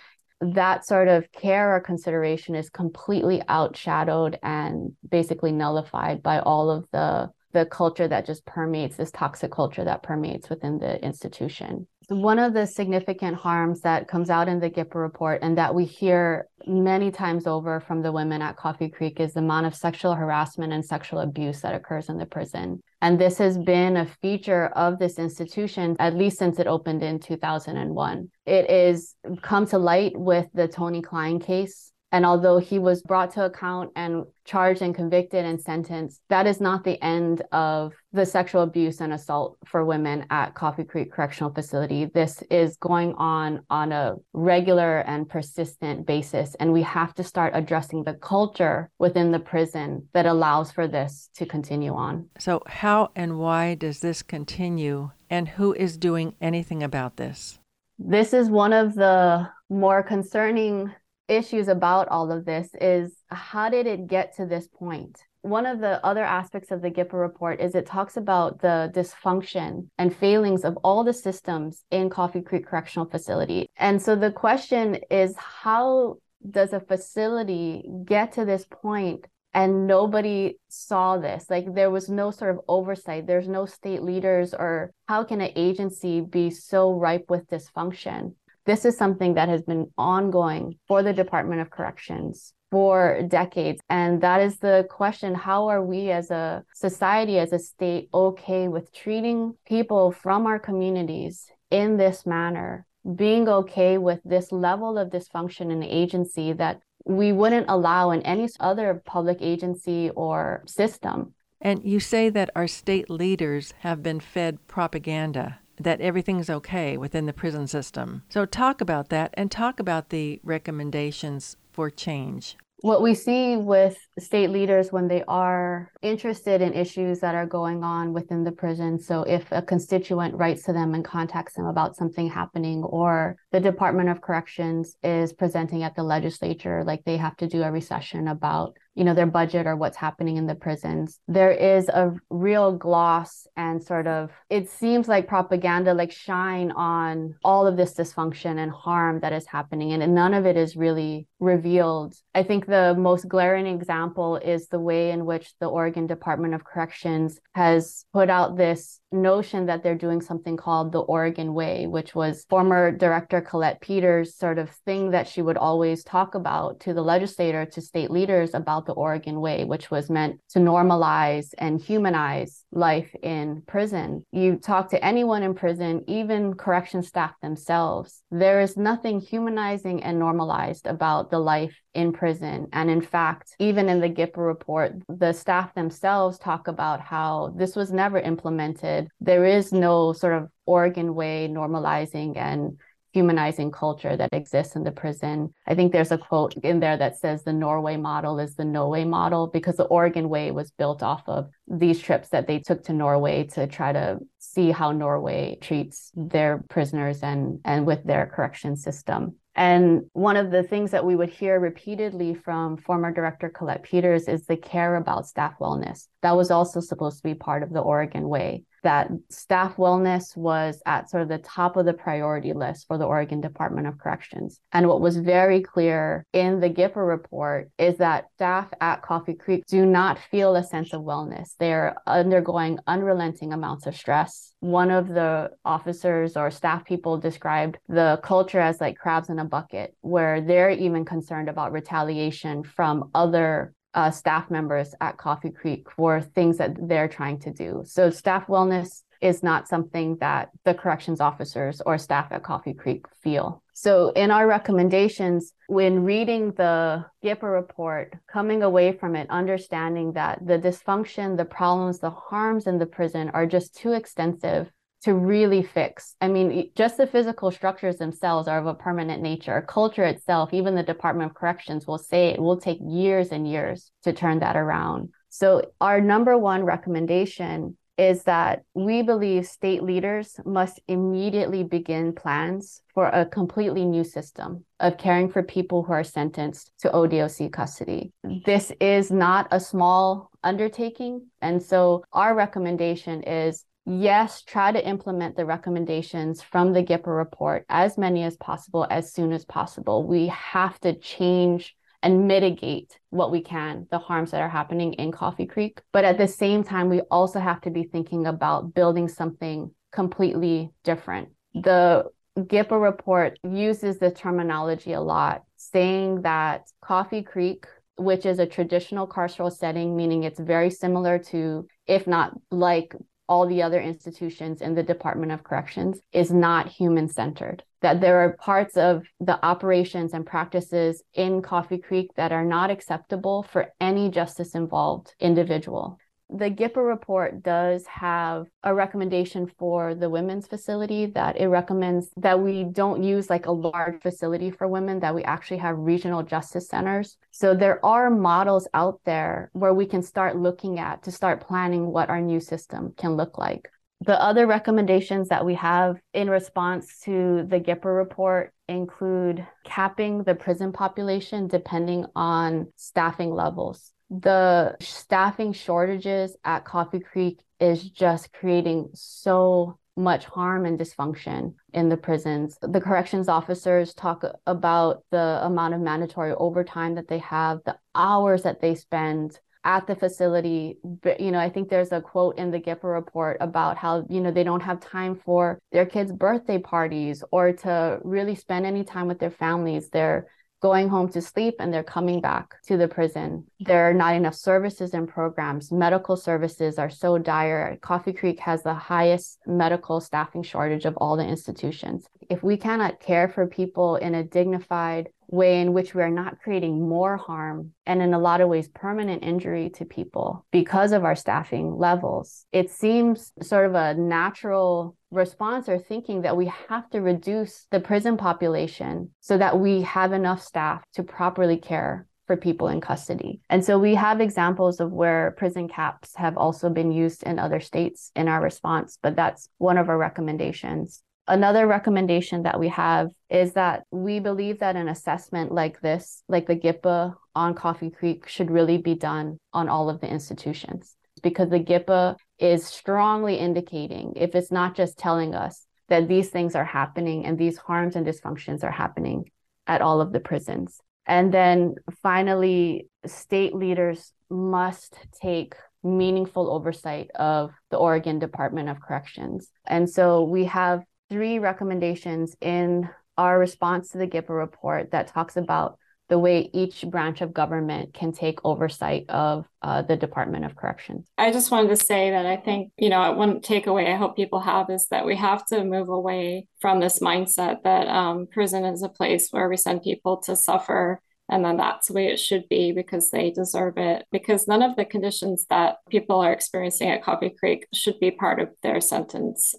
that 0.41 0.87
sort 0.87 1.09
of 1.09 1.31
care 1.33 1.75
or 1.75 1.81
consideration 1.81 2.55
is 2.55 2.71
completely 2.71 3.43
outshadowed 3.49 4.39
and 4.43 4.93
basically 5.09 5.51
nullified 5.51 6.23
by 6.23 6.39
all 6.41 6.71
of 6.71 6.87
the 6.93 7.29
the 7.53 7.65
culture 7.65 8.07
that 8.07 8.27
just 8.27 8.45
permeates 8.45 8.97
this 8.97 9.11
toxic 9.11 9.51
culture 9.51 9.83
that 9.83 10.03
permeates 10.03 10.51
within 10.51 10.79
the 10.79 11.03
institution. 11.03 11.87
One 12.09 12.39
of 12.39 12.55
the 12.55 12.67
significant 12.67 13.37
harms 13.37 13.81
that 13.81 14.07
comes 14.07 14.31
out 14.31 14.47
in 14.47 14.61
the 14.61 14.71
GIPA 14.71 14.95
report 14.95 15.41
and 15.43 15.59
that 15.59 15.75
we 15.75 15.85
hear 15.85 16.47
many 16.65 17.11
times 17.11 17.49
over 17.49 17.81
from 17.81 18.01
the 18.01 18.13
women 18.13 18.43
at 18.43 18.57
Coffee 18.57 18.89
Creek 18.89 19.19
is 19.19 19.33
the 19.33 19.41
amount 19.41 19.67
of 19.67 19.75
sexual 19.75 20.15
harassment 20.15 20.73
and 20.73 20.85
sexual 20.85 21.19
abuse 21.19 21.63
that 21.63 21.75
occurs 21.75 22.09
in 22.09 22.17
the 22.17 22.25
prison. 22.25 22.81
And 23.03 23.19
this 23.19 23.39
has 23.39 23.59
been 23.59 23.97
a 23.97 24.07
feature 24.23 24.67
of 24.69 25.01
this 25.01 25.19
institution 25.19 25.97
at 25.99 26.15
least 26.15 26.39
since 26.39 26.61
it 26.61 26.69
opened 26.69 27.03
in 27.03 27.19
2001. 27.19 28.31
It 28.47 28.71
is 28.71 29.17
come 29.43 29.67
to 29.67 29.79
light 29.79 30.13
with 30.15 30.47
the 30.55 30.69
Tony 30.69 31.03
Klein 31.03 31.41
case 31.41 31.93
and 32.13 32.25
although 32.25 32.59
he 32.59 32.79
was 32.79 33.03
brought 33.03 33.33
to 33.33 33.45
account 33.45 33.91
and 33.97 34.25
charged 34.45 34.81
and 34.81 34.95
convicted 34.95 35.45
and 35.45 35.61
sentenced, 35.61 36.21
that 36.29 36.47
is 36.47 36.61
not 36.61 36.85
the 36.85 37.03
end 37.03 37.43
of 37.51 37.93
the 38.13 38.25
sexual 38.25 38.63
abuse 38.63 39.01
and 39.01 39.13
assault 39.13 39.59
for 39.65 39.85
women 39.85 40.25
at 40.31 40.55
Coffee 40.55 40.85
Creek 40.85 41.13
Correctional 41.13 41.53
Facility. 41.53 42.05
This 42.05 42.43
is 42.49 42.77
going 42.77 43.15
on 43.15 43.61
on 43.71 43.91
a 43.91 44.15
regular 44.33 45.01
and 45.01 45.29
persistent 45.29 46.07
basis. 46.07 46.55
And 46.61 46.73
we 46.73 46.83
have 46.83 47.13
to 47.15 47.25
start 47.25 47.53
addressing 47.57 48.05
the 48.05 48.15
culture 48.15 48.89
within 48.99 49.33
the 49.33 49.41
prison 49.41 50.09
that 50.15 50.27
allows 50.27 50.71
for 50.71 50.87
this 50.87 51.29
to 51.35 51.45
continue 51.45 51.95
on. 51.95 52.29
So, 52.39 52.63
how 52.67 53.11
and 53.17 53.39
why 53.39 53.75
does 53.75 54.01
this 54.01 54.23
continue? 54.23 55.11
And 55.29 55.49
who 55.49 55.73
is 55.75 55.99
doing 55.99 56.37
anything 56.41 56.85
about 56.85 57.17
this? 57.17 57.59
This 57.99 58.33
is 58.33 58.49
one 58.49 58.73
of 58.73 58.95
the 58.95 59.51
more 59.69 60.03
concerning 60.03 60.93
issues 61.29 61.69
about 61.69 62.09
all 62.09 62.31
of 62.31 62.45
this 62.45 62.71
is 62.81 63.17
how 63.29 63.69
did 63.69 63.87
it 63.87 64.07
get 64.07 64.37
to 64.37 64.47
this 64.47 64.69
point? 64.69 65.19
One 65.43 65.67
of 65.67 65.81
the 65.81 66.05
other 66.05 66.25
aspects 66.25 66.71
of 66.71 66.83
the 66.83 66.91
GIPA 66.91 67.13
report 67.13 67.61
is 67.61 67.75
it 67.75 67.87
talks 67.87 68.17
about 68.17 68.61
the 68.61 68.91
dysfunction 68.95 69.89
and 69.97 70.15
failings 70.15 70.65
of 70.65 70.77
all 70.79 71.05
the 71.05 71.13
systems 71.13 71.85
in 71.91 72.11
Coffee 72.11 72.43
Creek 72.43 72.67
Correctional 72.67 73.09
Facility. 73.09 73.69
And 73.77 74.03
so 74.03 74.17
the 74.17 74.33
question 74.33 74.99
is 75.11 75.37
how 75.37 76.17
does 76.51 76.73
a 76.73 76.81
facility 76.81 77.89
get 78.05 78.33
to 78.33 78.45
this 78.45 78.67
point 78.71 79.27
and 79.55 79.87
nobody 79.87 80.59
saw 80.69 81.17
this 81.17 81.47
like 81.49 81.75
there 81.75 81.91
was 81.91 82.09
no 82.09 82.31
sort 82.31 82.51
of 82.55 82.61
oversight 82.69 83.27
there's 83.27 83.49
no 83.49 83.65
state 83.65 84.03
leaders 84.03 84.53
or 84.53 84.93
how 85.09 85.25
can 85.25 85.41
an 85.41 85.51
agency 85.57 86.21
be 86.21 86.51
so 86.51 86.93
ripe 86.93 87.25
with 87.29 87.49
dysfunction 87.49 88.35
this 88.67 88.85
is 88.85 88.97
something 88.97 89.35
that 89.35 89.49
has 89.49 89.63
been 89.63 89.91
ongoing 89.97 90.79
for 90.87 91.03
the 91.03 91.13
Department 91.13 91.61
of 91.61 91.71
Corrections 91.71 92.53
for 92.71 93.23
decades. 93.29 93.81
And 93.89 94.21
that 94.23 94.41
is 94.41 94.59
the 94.59 94.87
question 94.91 95.35
how 95.35 95.69
are 95.69 95.83
we 95.83 96.11
as 96.11 96.31
a 96.31 96.65
society, 96.75 97.39
as 97.39 97.53
a 97.53 97.59
state, 97.59 98.09
okay 98.13 98.69
with 98.69 98.93
treating 98.93 99.55
people 99.67 100.11
from 100.11 100.47
our 100.47 100.59
communities 100.59 101.47
in 101.71 101.97
this 101.97 102.27
manner? 102.27 102.85
Being 103.15 103.49
okay 103.49 103.99
with 103.99 104.21
this 104.25 104.51
level 104.51 104.99
of 104.99 105.11
dysfunction 105.11 105.71
in 105.71 105.79
the 105.79 105.87
agency 105.87 106.53
that 106.55 106.81
we 107.05 107.33
wouldn't 107.33 107.67
allow 107.69 108.11
in 108.11 108.21
any 108.23 108.49
other 108.59 109.01
public 109.07 109.39
agency 109.41 110.11
or 110.17 110.65
system. 110.67 111.35
And 111.61 111.85
you 111.85 112.01
say 112.01 112.31
that 112.31 112.51
our 112.57 112.67
state 112.67 113.09
leaders 113.09 113.73
have 113.79 114.03
been 114.03 114.19
fed 114.19 114.67
propaganda 114.67 115.61
that 115.79 116.01
everything's 116.01 116.51
okay 116.51 116.97
within 116.97 117.27
the 117.27 117.33
prison 117.33 117.67
system. 117.67 118.23
So, 118.29 118.45
talk 118.45 118.81
about 118.81 119.09
that 119.11 119.33
and 119.35 119.51
talk 119.51 119.81
about 119.81 120.11
the 120.11 120.41
recommendations 120.43 121.57
for 121.73 121.91
change. 121.91 122.57
What 122.81 123.03
we 123.03 123.15
see 123.15 123.57
with 123.57 123.99
state 124.19 124.51
leaders 124.51 124.93
when 124.93 125.09
they 125.09 125.25
are 125.27 125.91
interested 126.03 126.61
in 126.61 126.75
issues 126.75 127.21
that 127.21 127.35
are 127.35 127.47
going 127.47 127.83
on 127.83 128.13
within 128.13 128.45
the 128.45 128.53
prison. 128.53 128.99
So, 128.99 129.23
if 129.23 129.51
a 129.51 129.63
constituent 129.63 130.35
writes 130.35 130.63
to 130.65 130.73
them 130.73 130.95
and 130.95 131.05
contacts 131.05 131.55
them 131.55 131.67
about 131.67 131.97
something 131.97 132.29
happening, 132.29 132.83
or 132.85 133.37
the 133.51 133.61
Department 133.61 134.11
of 134.11 134.21
Corrections 134.21 134.97
is 135.03 135.33
presenting 135.33 135.85
at 135.85 135.97
the 135.97 136.03
legislature, 136.03 136.85
like 136.85 137.05
they 137.05 137.17
have 137.17 137.37
to 137.39 137.49
do 137.49 137.63
every 137.63 137.81
session 137.81 138.29
about 138.29 138.77
you 138.97 139.05
know 139.05 139.15
their 139.15 139.27
budget 139.27 139.67
or 139.67 139.77
what's 139.77 139.97
happening 139.97 140.39
in 140.39 140.47
the 140.47 140.55
prisons. 140.55 141.21
There 141.29 141.53
is 141.53 141.89
a 141.89 142.15
real 142.31 142.73
gloss 142.73 143.47
and 143.57 143.83
sort 143.83 144.07
of 144.07 144.31
it 144.51 144.69
seems 144.71 145.07
like 145.07 145.29
propaganda 145.29 145.95
like 145.95 146.11
shine 146.11 146.73
on 146.73 147.35
all 147.45 147.67
of 147.67 147.77
this 147.77 147.95
dysfunction 147.95 148.59
and 148.59 148.73
harm 148.73 149.21
that 149.21 149.33
is 149.33 149.47
happening 149.47 149.93
and 149.93 150.15
none 150.15 150.35
of 150.35 150.47
it 150.47 150.57
is 150.57 150.77
really 150.77 151.29
revealed 151.39 152.15
i 152.35 152.43
think 152.43 152.67
the 152.67 152.95
most 152.97 153.29
glaring 153.29 153.67
example 153.67 154.37
is 154.37 154.69
the 154.69 154.81
way 154.81 155.11
in 155.11 155.27
which 155.27 155.53
the 155.61 155.67
oregon 155.67 156.07
department 156.07 156.55
of 156.55 156.65
corrections 156.65 157.39
has 157.55 158.05
put 158.13 158.31
out 158.31 158.57
this 158.57 159.01
notion 159.17 159.67
that 159.67 159.83
they're 159.83 159.95
doing 159.95 160.21
something 160.21 160.57
called 160.57 160.93
the 160.93 161.01
Oregon 161.01 161.55
Way, 161.55 161.87
which 161.87 162.15
was 162.15 162.45
former 162.49 162.91
director 162.91 163.41
Colette 163.41 163.81
Peters' 163.81 164.37
sort 164.37 164.59
of 164.59 164.71
thing 164.85 165.11
that 165.11 165.29
she 165.29 165.43
would 165.43 165.57
always 165.57 166.05
talk 166.05 166.35
about 166.35 166.81
to 166.81 166.95
the 166.95 167.03
legislator, 167.03 167.67
to 167.67 167.81
state 167.81 168.11
leaders 168.11 168.55
about 168.55 168.87
the 168.87 168.93
Oregon 168.93 169.41
Way, 169.41 169.65
which 169.65 169.91
was 169.91 170.11
meant 170.11 170.41
to 170.51 170.59
normalize 170.59 171.55
and 171.59 171.81
humanize 171.81 172.65
life 172.73 173.15
in 173.23 173.63
prison. 173.67 174.25
You 174.33 174.57
talk 174.57 174.91
to 174.91 175.05
anyone 175.05 175.43
in 175.43 175.55
prison, 175.55 176.05
even 176.07 176.55
correction 176.55 177.03
staff 177.03 177.33
themselves, 177.41 178.23
there 178.31 178.61
is 178.61 178.77
nothing 178.77 179.21
humanizing 179.21 180.03
and 180.03 180.19
normalized 180.19 180.87
about 180.87 181.26
the 181.31 181.39
life 181.39 181.81
in 181.95 182.13
prison. 182.13 182.69
And 182.73 182.91
in 182.91 183.01
fact, 183.01 183.55
even 183.59 183.89
in 183.89 184.01
the 184.01 184.09
GIPA 184.09 184.37
report, 184.37 184.93
the 185.09 185.33
staff 185.33 185.75
themselves 185.75 186.39
talk 186.39 186.69
about 186.69 187.01
how 187.01 187.55
this 187.57 187.77
was 187.77 187.93
never 187.93 188.19
implemented. 188.19 189.09
There 189.21 189.45
is 189.45 189.73
no 189.73 190.13
sort 190.13 190.35
of 190.35 190.49
Oregon 190.67 191.15
way 191.15 191.49
normalizing 191.51 192.37
and 192.37 192.79
humanizing 193.17 193.71
culture 193.71 194.15
that 194.15 194.29
exists 194.35 194.77
in 194.77 194.85
the 194.85 194.93
prison. 194.93 195.49
I 195.67 195.75
think 195.75 195.91
there's 195.91 196.13
a 196.13 196.19
quote 196.19 196.53
in 196.63 196.81
there 196.81 196.99
that 196.99 197.19
says 197.19 197.43
the 197.43 197.53
Norway 197.53 197.97
model 197.97 198.39
is 198.39 198.57
the 198.57 198.65
no 198.67 198.89
way 198.89 199.07
model 199.07 199.47
because 199.47 199.77
the 199.77 199.85
Oregon 199.85 200.29
way 200.29 200.51
was 200.51 200.71
built 200.71 201.03
off 201.03 201.23
of 201.27 201.49
these 201.67 201.99
trips 201.99 202.29
that 202.29 202.47
they 202.47 202.59
took 202.59 202.85
to 202.85 202.93
Norway 202.93 203.45
to 203.55 203.67
try 203.67 203.91
to 203.91 204.19
see 204.39 204.71
how 204.71 204.93
Norway 204.93 205.57
treats 205.63 206.13
their 206.15 206.63
prisoners 206.69 207.21
and 207.23 207.59
and 207.65 207.87
with 207.87 208.05
their 208.05 208.27
correction 208.27 208.77
system. 208.77 209.37
And 209.57 210.03
one 210.13 210.37
of 210.37 210.51
the 210.51 210.63
things 210.63 210.91
that 210.91 211.07
we 211.07 211.17
would 211.17 211.31
hear 211.31 211.59
repeatedly 211.59 212.35
from 212.35 212.77
former 212.77 213.11
director 213.11 213.49
Colette 213.49 213.83
Peters 213.83 214.29
is 214.29 214.45
the 214.45 214.57
care 214.57 214.97
about 214.97 215.27
staff 215.27 215.55
wellness. 215.59 216.09
That 216.21 216.37
was 216.37 216.51
also 216.51 216.81
supposed 216.81 217.17
to 217.19 217.23
be 217.23 217.35
part 217.35 217.63
of 217.63 217.73
the 217.73 217.81
Oregon 217.81 218.29
Way 218.29 218.65
that 218.87 219.11
staff 219.31 219.75
wellness 219.77 220.37
was 220.37 220.81
at 220.87 221.11
sort 221.11 221.25
of 221.25 221.29
the 221.29 221.39
top 221.39 221.77
of 221.77 221.87
the 221.87 221.93
priority 221.93 222.53
list 222.53 222.87
for 222.87 222.97
the 222.97 223.05
Oregon 223.05 223.41
Department 223.41 223.89
of 223.89 223.99
Corrections. 223.99 224.61
And 224.71 224.87
what 224.87 225.01
was 225.01 225.17
very 225.17 225.61
clear 225.61 226.25
in 226.33 226.61
the 226.61 226.71
GIPA 226.71 227.07
report 227.07 227.69
is 227.79 227.97
that 227.99 228.27
staff 228.37 228.69
at 228.81 229.03
Coffee 229.03 229.35
Creek 229.35 229.65
do 229.67 229.85
not 229.85 230.21
feel 230.31 230.55
a 230.55 230.63
sense 230.63 230.93
of 230.93 231.03
wellness. 231.03 231.57
They're 231.59 231.97
undergoing 232.07 232.79
unrelenting 232.87 233.53
amounts 233.53 233.87
of 233.87 233.97
stress. 233.97 234.53
One 234.61 234.93
of 234.93 235.09
the 235.09 235.51
officers 235.65 236.37
or 236.37 236.53
staff 236.53 236.85
people 236.85 237.19
described 237.19 237.79
the 237.89 238.21
culture 238.23 238.61
as 238.61 238.81
like 238.81 238.97
crabs 238.97 239.31
in 239.31 239.41
a 239.41 239.45
bucket, 239.45 239.97
where 240.01 240.41
they're 240.41 240.71
even 240.71 241.05
concerned 241.05 241.49
about 241.49 241.73
retaliation 241.73 242.63
from 242.63 243.11
other 243.15 243.75
uh, 243.97 244.11
staff 244.11 244.51
members 244.51 244.95
at 245.01 245.17
Coffee 245.17 245.51
Creek 245.51 245.91
for 245.91 246.21
things 246.21 246.59
that 246.59 246.77
they're 246.89 247.09
trying 247.09 247.41
to 247.41 247.51
do. 247.51 247.83
So, 247.85 248.11
staff 248.11 248.47
wellness 248.47 249.03
is 249.23 249.43
not 249.43 249.67
something 249.67 250.19
that 250.19 250.51
the 250.65 250.75
corrections 250.75 251.21
officers 251.21 251.81
or 251.85 251.97
staff 251.97 252.31
at 252.31 252.43
Coffee 252.43 252.75
Creek 252.75 253.07
feel. 253.23 253.63
So, 253.73 254.11
in 254.11 254.31
our 254.31 254.47
recommendations, 254.47 255.53
when 255.69 256.05
reading 256.05 256.53
the 256.53 257.07
GIPA 257.25 257.53
report, 257.53 258.15
coming 258.31 258.63
away 258.63 258.93
from 258.93 259.17
it, 259.17 259.29
understanding 259.31 260.13
that 260.13 260.47
the 260.47 260.59
dysfunction, 260.59 261.37
the 261.37 261.45
problems, 261.45 261.99
the 261.99 262.11
harms 262.11 262.67
in 262.67 262.79
the 262.79 262.87
prison 262.87 263.31
are 263.31 263.47
just 263.47 263.75
too 263.75 263.93
extensive 263.93 264.71
to 265.03 265.15
really 265.15 265.63
fix. 265.63 266.17
I 266.21 266.29
mean, 266.29 266.71
just 266.75 266.97
the 266.97 267.07
physical 267.07 267.51
structures 267.51 267.97
themselves 267.97 268.49
are 268.49 268.59
of 268.59 268.67
a 268.67 268.75
permanent 268.75 269.23
nature. 269.23 269.65
Culture 269.69 270.05
itself, 270.05 270.53
even 270.53 270.75
the 270.75 270.83
Department 270.83 271.31
of 271.31 271.37
Corrections 271.37 271.87
will 271.87 271.99
say 271.99 272.29
it 272.29 272.41
will 272.41 272.59
take 272.59 272.79
years 272.81 273.31
and 273.31 273.49
years 273.49 273.91
to 274.05 274.13
turn 274.13 274.41
that 274.41 274.57
around. 274.57 275.11
So, 275.29 275.71
our 275.81 276.01
number 276.01 276.39
one 276.39 276.65
recommendation 276.65 277.77
is 277.99 278.25
that 278.25 278.63
we 278.75 279.03
believe 279.03 279.47
state 279.47 279.83
leaders 279.83 280.39
must 280.45 280.81
immediately 280.87 281.65
begin 281.65 282.13
plans 282.13 282.83
for 282.93 283.09
a 283.09 283.25
completely 283.25 283.85
new 283.85 284.05
system 284.05 284.65
of 284.81 284.99
caring 284.99 285.31
for 285.31 285.43
people 285.43 285.83
who 285.83 285.93
are 285.93 286.05
sentenced 286.05 286.73
to 286.79 286.91
ODOC 286.91 287.53
custody. 287.53 288.13
This 288.45 288.71
is 288.81 289.11
not 289.11 289.49
a 289.51 289.61
small 289.61 290.31
undertaking. 290.43 291.27
And 291.41 291.63
so, 291.63 292.05
our 292.13 292.35
recommendation 292.35 293.23
is 293.23 293.65
yes, 293.87 294.43
try 294.43 294.73
to 294.73 294.87
implement 294.87 295.37
the 295.37 295.47
recommendations 295.47 296.43
from 296.43 296.73
the 296.73 296.83
GIPA 296.83 297.17
report 297.17 297.65
as 297.69 297.97
many 297.97 298.23
as 298.25 298.37
possible, 298.37 298.87
as 298.91 299.13
soon 299.13 299.33
as 299.33 299.45
possible. 299.45 300.07
We 300.07 300.27
have 300.29 300.79
to 300.81 300.99
change 300.99 301.75
and 302.03 302.29
mitigate 302.29 302.99
what 303.11 303.33
we 303.33 303.41
can, 303.41 303.87
the 303.91 303.99
harms 303.99 304.33
that 304.33 304.43
are 304.43 304.49
happening 304.49 304.93
in 304.95 305.13
Coffee 305.13 305.47
Creek. 305.47 305.81
But 305.93 306.05
at 306.05 306.19
the 306.19 306.29
same 306.29 306.63
time, 306.63 306.89
we 306.89 307.01
also 307.03 307.41
have 307.41 307.61
to 307.63 307.71
be 307.71 307.85
thinking 307.85 308.27
about 308.27 308.75
building 308.75 309.09
something 309.09 309.71
completely 309.93 310.71
different. 310.85 311.31
The 311.55 312.05
GIPA 312.39 312.83
report 312.83 313.39
uses 313.43 313.99
the 313.99 314.11
terminology 314.11 314.93
a 314.93 315.01
lot, 315.01 315.45
saying 315.57 316.23
that 316.23 316.69
Coffee 316.83 317.23
Creek 317.23 317.67
which 317.99 318.27
is 318.27 318.39
a 318.39 318.47
traditional 318.47 319.07
carceral 319.07 319.51
setting, 319.51 319.97
meaning 319.97 320.25
it's 320.25 320.39
very 320.39 320.71
similar 320.71 321.19
to, 321.19 321.67
if 321.87 322.07
not 322.07 322.33
like 322.51 322.95
all 323.29 323.47
the 323.47 323.63
other 323.63 323.81
institutions 323.81 324.61
in 324.61 324.75
the 324.75 324.83
Department 324.83 325.33
of 325.33 325.45
Corrections 325.45 326.01
is 326.13 326.31
not 326.31 326.69
human 326.69 327.09
centered. 327.09 327.63
That 327.83 328.01
there 328.01 328.21
are 328.21 328.37
parts 328.37 328.77
of 328.77 329.05
the 329.21 329.45
operations 329.45 330.13
and 330.13 330.27
practices 330.27 331.03
in 331.15 331.43
Coffee 331.43 331.79
Creek 331.79 332.11
that 332.17 332.33
are 332.33 332.45
not 332.45 332.71
acceptable 332.71 333.43
for 333.43 333.73
any 333.81 334.11
justice 334.11 334.55
involved 334.55 335.15
individual. 335.21 335.99
The 336.29 336.51
GIPA 336.51 336.85
report 336.85 337.43
does 337.45 337.87
have 337.87 338.49
a 338.65 338.75
recommendation 338.75 339.47
for 339.47 339.95
the 339.95 340.11
women's 340.11 340.49
facility 340.49 341.07
that 341.07 341.37
it 341.41 341.47
recommends 341.47 342.11
that 342.17 342.41
we 342.41 342.65
don't 342.65 343.05
use 343.05 343.31
like 343.31 343.47
a 343.47 343.53
large 343.53 344.03
facility 344.03 344.51
for 344.51 344.67
women, 344.67 344.99
that 345.01 345.15
we 345.15 345.23
actually 345.23 345.59
have 345.59 345.79
regional 345.79 346.25
justice 346.25 346.69
centers. 346.69 347.17
So 347.31 347.55
there 347.55 347.85
are 347.87 348.11
models 348.11 348.67
out 348.75 349.01
there 349.05 349.51
where 349.53 349.73
we 349.73 349.87
can 349.87 350.03
start 350.03 350.37
looking 350.37 350.81
at 350.81 351.05
to 351.05 351.13
start 351.13 351.47
planning 351.47 351.87
what 351.93 352.11
our 352.11 352.21
new 352.21 352.41
system 352.41 352.93
can 352.97 353.17
look 353.17 353.39
like. 353.39 353.71
The 354.01 354.21
other 354.21 354.49
recommendations 354.49 355.29
that 355.29 355.47
we 355.47 355.55
have 355.55 356.01
in 356.13 356.29
response 356.29 357.01
to 357.05 357.45
the 357.49 357.61
GIPA 357.61 357.97
report 357.97 358.53
include 358.69 359.47
capping 359.65 360.25
the 360.25 360.35
prison 360.35 360.73
population 360.73 361.47
depending 361.47 362.05
on 362.17 362.73
staffing 362.75 363.31
levels 363.31 363.93
the 364.11 364.77
staffing 364.81 365.53
shortages 365.53 366.37
at 366.45 366.65
Coffee 366.65 367.01
Creek 367.01 367.41
is 367.59 367.83
just 367.91 368.33
creating 368.33 368.91
so 368.95 369.79
much 369.97 370.27
harm 370.27 370.67
and 370.67 370.79
dysfunction 370.79 371.55
in 371.73 371.89
the 371.89 371.97
prisons. 371.97 372.59
The 372.61 372.81
corrections 372.81 373.29
officers 373.29 373.95
talk 373.95 374.25
about 374.47 375.03
the 375.11 375.41
amount 375.43 375.75
of 375.75 375.81
mandatory 375.81 376.33
overtime 376.35 376.95
that 376.97 377.09
they 377.09 377.19
have, 377.19 377.61
the 377.65 377.79
hours 377.95 378.43
that 378.43 378.61
they 378.61 378.75
spend 378.75 379.41
at 379.65 379.87
the 379.87 379.97
facility. 379.97 380.79
You 381.19 381.33
know, 381.33 381.41
I 381.41 381.49
think 381.49 381.69
there's 381.69 381.93
a 381.93 382.01
quote 382.01 382.39
in 382.39 382.51
the 382.51 382.61
GIPA 382.61 382.85
report 382.85 383.39
about 383.41 383.79
how, 383.79 384.07
you 384.09 384.21
know, 384.21 384.31
they 384.31 384.45
don't 384.45 384.61
have 384.61 384.81
time 384.81 385.17
for 385.17 385.59
their 385.73 385.87
kids' 385.87 386.13
birthday 386.13 386.59
parties 386.59 387.25
or 387.33 387.53
to 387.53 387.99
really 388.05 388.35
spend 388.35 388.67
any 388.67 388.85
time 388.85 389.09
with 389.09 389.19
their 389.19 389.31
families. 389.31 389.89
They're 389.89 390.29
going 390.61 390.89
home 390.89 391.09
to 391.11 391.21
sleep 391.21 391.55
and 391.59 391.73
they're 391.73 391.83
coming 391.83 392.21
back 392.21 392.55
to 392.67 392.77
the 392.77 392.89
prison. 392.89 393.45
There 393.61 393.89
are 393.89 393.95
not 393.95 394.15
enough 394.15 394.35
services 394.35 394.95
and 394.95 395.09
programs. 395.09 395.71
Medical 395.71 396.17
services 396.17 396.79
are 396.79 396.91
so 396.91 397.19
dire. 397.19 397.77
Coffee 397.83 398.13
Creek 398.13 398.41
has 398.41 398.63
the 398.63 398.75
highest 398.75 399.39
medical 399.47 400.01
staffing 400.01 400.43
shortage 400.43 400.85
of 400.85 400.97
all 400.97 401.17
the 401.17 401.27
institutions. 401.27 402.07
If 402.29 402.43
we 402.43 402.57
cannot 402.57 403.01
care 403.01 403.29
for 403.29 403.47
people 403.47 403.97
in 403.97 404.15
a 404.15 404.25
dignified 404.25 405.09
way 405.29 405.61
in 405.61 405.73
which 405.73 405.95
we 405.95 406.03
are 406.03 406.11
not 406.11 406.41
creating 406.41 406.89
more 406.89 407.17
harm 407.17 407.73
and 407.85 408.01
in 408.01 408.15
a 408.15 408.19
lot 408.19 408.41
of 408.41 408.49
ways 408.49 408.69
permanent 408.69 409.25
injury 409.25 409.71
to 409.71 409.85
people 409.85 410.47
because 410.53 410.93
of 410.93 411.05
our 411.05 411.17
staffing 411.17 411.77
levels, 411.77 412.47
it 412.53 412.71
seems 412.71 413.33
sort 413.43 413.67
of 413.67 413.75
a 413.75 413.95
natural 413.95 414.97
response 415.17 415.69
or 415.69 415.79
thinking 415.79 416.23
that 416.23 416.37
we 416.37 416.53
have 416.69 416.89
to 416.91 417.01
reduce 417.01 417.67
the 417.71 417.81
prison 417.81 418.17
population 418.17 419.11
so 419.21 419.37
that 419.39 419.59
we 419.59 419.83
have 419.83 420.13
enough 420.13 420.43
staff 420.43 420.83
to 420.95 421.03
properly 421.03 421.57
care 421.57 422.07
for 422.27 422.37
people 422.37 422.69
in 422.69 422.81
custody. 422.81 423.41
And 423.49 423.65
so 423.65 423.79
we 423.79 423.95
have 423.95 424.21
examples 424.21 424.81
of 424.81 424.93
where 424.93 425.35
prison 425.39 425.69
caps 425.69 426.15
have 426.17 426.37
also 426.37 426.69
been 426.69 426.93
used 426.93 427.23
in 427.23 427.39
other 427.39 427.61
states 427.61 428.11
in 428.17 428.29
our 428.29 428.43
response, 428.43 428.99
but 429.03 429.17
that's 429.17 429.49
one 429.59 429.79
of 429.79 429.89
our 429.89 429.99
recommendations. 429.99 431.03
Another 431.29 431.67
recommendation 431.67 432.45
that 432.45 432.61
we 432.61 432.69
have 432.69 433.11
is 433.31 433.55
that 433.55 433.85
we 433.91 434.21
believe 434.21 434.61
that 434.61 434.77
an 434.77 434.89
assessment 434.89 435.51
like 435.51 435.81
this, 435.81 436.23
like 436.29 436.47
the 436.47 436.55
GIPA 436.55 437.15
on 437.35 437.55
Coffee 437.55 437.91
Creek, 437.91 438.29
should 438.29 438.51
really 438.51 438.79
be 438.79 438.95
done 438.95 439.39
on 439.53 439.69
all 439.69 439.91
of 439.91 440.01
the 440.01 440.09
institutions 440.09 440.97
because 441.23 441.51
the 441.51 441.59
GIPA 441.59 442.17
is 442.39 442.67
strongly 442.67 443.37
indicating, 443.37 444.13
if 444.17 444.35
it's 444.35 444.53
not 444.53 444.75
just 444.75 444.99
telling 444.99 445.35
us 445.35 445.67
that 445.89 446.09
these 446.09 446.31
things 446.31 446.55
are 446.55 446.65
happening 446.65 447.25
and 447.25 447.39
these 447.39 447.59
harms 447.59 447.97
and 447.97 448.07
dysfunctions 448.07 448.65
are 448.65 448.71
happening 448.71 449.31
at 449.67 449.81
all 449.83 450.01
of 450.01 450.13
the 450.13 450.21
prisons. 450.21 450.81
And 451.07 451.33
then 451.33 451.77
finally, 452.03 452.89
state 453.07 453.55
leaders 453.55 454.13
must 454.29 454.99
take 455.21 455.55
meaningful 455.85 456.51
oversight 456.51 457.11
of 457.15 457.53
the 457.71 457.77
Oregon 457.77 458.19
Department 458.19 458.69
of 458.69 458.81
Corrections. 458.81 459.51
And 459.67 459.89
so 459.89 460.25
we 460.25 460.47
have 460.47 460.83
three 461.09 461.39
recommendations 461.39 462.35
in 462.41 462.89
our 463.17 463.39
response 463.39 463.91
to 463.91 463.99
the 463.99 464.07
GIPA 464.07 464.31
report 464.31 464.91
that 464.91 465.07
talks 465.07 465.37
about 465.37 465.79
the 466.09 466.19
way 466.19 466.51
each 466.53 466.85
branch 466.87 467.21
of 467.21 467.35
government 467.35 467.93
can 467.93 468.13
take 468.13 468.45
oversight 468.45 469.07
of 469.09 469.47
uh, 469.63 469.83
the 469.83 469.97
Department 469.97 470.45
of 470.45 470.55
Corrections. 470.55 471.07
I 471.19 471.33
just 471.33 471.51
wanted 471.51 471.69
to 471.69 471.77
say 471.77 472.11
that 472.11 472.27
I 472.27 472.37
think, 472.37 472.73
you 472.79 472.89
know, 472.89 473.13
one 473.13 473.41
takeaway 473.41 473.93
I 473.93 473.97
hope 473.97 474.17
people 474.17 474.41
have 474.41 474.71
is 474.71 474.87
that 474.89 475.05
we 475.05 475.17
have 475.17 475.45
to 475.47 475.65
move 475.65 475.89
away 475.89 476.47
from 476.61 476.81
this 476.81 477.01
mindset 477.01 477.63
that 477.65 477.89
um, 477.89 478.29
prison 478.31 478.65
is 478.65 478.83
a 478.83 478.89
place 478.89 479.29
where 479.31 479.49
we 479.49 479.57
send 479.57 479.83
people 479.83 480.19
to 480.19 480.37
suffer 480.37 481.01
and 481.29 481.45
then 481.45 481.57
that's 481.57 481.89
the 481.89 481.93
way 481.93 482.07
it 482.07 482.21
should 482.21 482.49
be 482.49 482.73
because 482.73 483.11
they 483.11 483.31
deserve 483.31 483.79
it. 483.79 484.07
Because 484.13 484.47
none 484.47 484.63
of 484.63 484.77
the 484.77 484.85
conditions 484.85 485.47
that 485.51 485.79
people 485.91 486.21
are 486.21 486.33
experiencing 486.33 486.89
at 486.89 487.03
Coffee 487.03 487.31
Creek 487.31 487.67
should 487.75 487.99
be 487.99 488.11
part 488.13 488.41
of 488.41 488.51
their 488.63 488.81
sentence 488.81 489.55